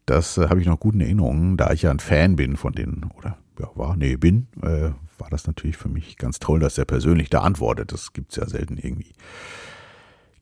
Das 0.05 0.37
äh, 0.37 0.47
habe 0.47 0.61
ich 0.61 0.67
noch 0.67 0.79
gut 0.79 0.95
in 0.95 1.01
Erinnerung, 1.01 1.57
da 1.57 1.71
ich 1.71 1.81
ja 1.81 1.91
ein 1.91 1.99
Fan 1.99 2.35
bin 2.35 2.55
von 2.55 2.73
denen, 2.73 3.09
oder 3.17 3.37
ja, 3.59 3.69
war, 3.75 3.95
nee, 3.95 4.15
bin, 4.15 4.47
äh, 4.61 4.91
war 5.17 5.29
das 5.29 5.47
natürlich 5.47 5.77
für 5.77 5.89
mich 5.89 6.17
ganz 6.17 6.39
toll, 6.39 6.59
dass 6.59 6.77
er 6.77 6.85
persönlich 6.85 7.29
da 7.29 7.41
antwortet. 7.41 7.91
Das 7.91 8.13
gibt 8.13 8.31
es 8.31 8.37
ja 8.37 8.47
selten 8.47 8.77
irgendwie. 8.77 9.11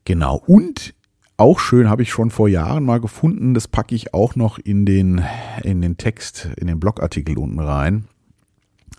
Genau. 0.05 0.41
Und 0.47 0.93
auch 1.37 1.59
schön 1.59 1.89
habe 1.89 2.03
ich 2.03 2.11
schon 2.11 2.29
vor 2.29 2.47
Jahren 2.47 2.85
mal 2.85 2.99
gefunden, 2.99 3.53
das 3.53 3.67
packe 3.67 3.95
ich 3.95 4.13
auch 4.13 4.35
noch 4.35 4.59
in 4.59 4.85
den, 4.85 5.23
in 5.63 5.81
den 5.81 5.97
Text, 5.97 6.49
in 6.57 6.67
den 6.67 6.79
Blogartikel 6.79 7.37
unten 7.37 7.59
rein. 7.59 8.05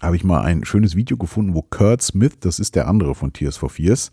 Habe 0.01 0.17
ich 0.17 0.25
mal 0.25 0.43
ein 0.43 0.65
schönes 0.65 0.97
Video 0.97 1.17
gefunden, 1.17 1.55
wo 1.55 1.63
Kurt 1.63 2.03
Smith, 2.03 2.39
das 2.41 2.59
ist 2.59 2.75
der 2.75 2.89
andere 2.89 3.15
von 3.15 3.33
Tears 3.33 3.57
for 3.57 3.71
Fears, 3.71 4.11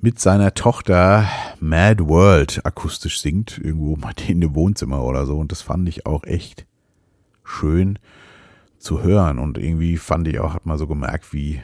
mit 0.00 0.20
seiner 0.20 0.54
Tochter 0.54 1.28
Mad 1.58 2.06
World 2.06 2.64
akustisch 2.64 3.20
singt, 3.20 3.58
irgendwo 3.58 3.96
mal 3.96 4.14
in 4.28 4.40
dem 4.40 4.54
Wohnzimmer 4.54 5.02
oder 5.02 5.26
so. 5.26 5.38
Und 5.38 5.50
das 5.50 5.62
fand 5.62 5.88
ich 5.88 6.06
auch 6.06 6.24
echt 6.24 6.66
schön 7.44 7.98
zu 8.82 9.02
hören. 9.02 9.38
Und 9.38 9.58
irgendwie 9.58 9.96
fand 9.96 10.28
ich 10.28 10.40
auch, 10.40 10.54
hat 10.54 10.66
man 10.66 10.78
so 10.78 10.86
gemerkt, 10.86 11.32
wie 11.32 11.62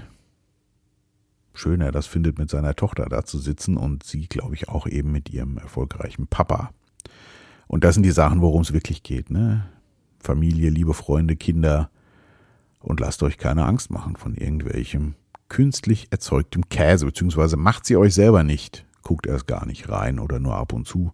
schön 1.52 1.80
er 1.80 1.92
das 1.92 2.06
findet, 2.06 2.38
mit 2.38 2.48
seiner 2.48 2.74
Tochter 2.74 3.06
da 3.06 3.24
zu 3.24 3.38
sitzen 3.38 3.76
und 3.76 4.04
sie, 4.04 4.26
glaube 4.28 4.54
ich, 4.54 4.68
auch 4.68 4.86
eben 4.86 5.10
mit 5.10 5.30
ihrem 5.30 5.58
erfolgreichen 5.58 6.28
Papa. 6.28 6.70
Und 7.66 7.84
das 7.84 7.94
sind 7.94 8.04
die 8.04 8.12
Sachen, 8.12 8.40
worum 8.40 8.62
es 8.62 8.72
wirklich 8.72 9.02
geht, 9.02 9.30
ne? 9.30 9.68
Familie, 10.20 10.70
liebe 10.70 10.94
Freunde, 10.94 11.36
Kinder. 11.36 11.90
Und 12.80 13.00
lasst 13.00 13.22
euch 13.22 13.38
keine 13.38 13.66
Angst 13.66 13.90
machen 13.90 14.16
von 14.16 14.34
irgendwelchem 14.34 15.14
künstlich 15.48 16.08
erzeugtem 16.10 16.68
Käse, 16.68 17.06
beziehungsweise 17.06 17.56
macht 17.56 17.86
sie 17.86 17.96
euch 17.96 18.14
selber 18.14 18.44
nicht. 18.44 18.86
Guckt 19.02 19.26
erst 19.26 19.46
gar 19.46 19.66
nicht 19.66 19.88
rein 19.88 20.18
oder 20.18 20.38
nur 20.38 20.56
ab 20.56 20.72
und 20.72 20.86
zu 20.86 21.12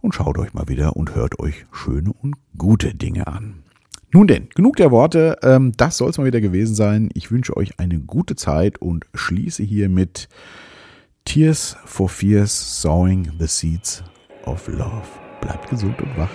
und 0.00 0.14
schaut 0.14 0.38
euch 0.38 0.54
mal 0.54 0.68
wieder 0.68 0.96
und 0.96 1.14
hört 1.14 1.38
euch 1.38 1.66
schöne 1.72 2.12
und 2.12 2.36
gute 2.56 2.94
Dinge 2.94 3.26
an. 3.26 3.62
Nun 4.12 4.26
denn, 4.26 4.48
genug 4.54 4.76
der 4.76 4.90
Worte. 4.90 5.36
Ähm, 5.42 5.72
das 5.76 5.96
soll 5.96 6.10
es 6.10 6.18
mal 6.18 6.24
wieder 6.26 6.40
gewesen 6.40 6.74
sein. 6.74 7.10
Ich 7.14 7.30
wünsche 7.30 7.56
euch 7.56 7.78
eine 7.78 8.00
gute 8.00 8.34
Zeit 8.34 8.78
und 8.78 9.06
schließe 9.14 9.62
hier 9.62 9.88
mit 9.88 10.28
Tears 11.24 11.76
for 11.84 12.08
Fears 12.08 12.82
Sowing 12.82 13.30
the 13.38 13.46
Seeds 13.46 14.02
of 14.46 14.66
Love. 14.66 15.06
Bleibt 15.40 15.70
gesund 15.70 16.00
und 16.02 16.16
wach. 16.16 16.30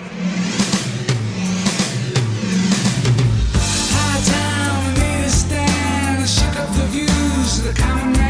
the 7.66 7.74
common 7.74 8.25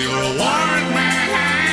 with 0.00 0.08
your 0.08 0.22
warm 0.38 0.94
man. 0.94 1.69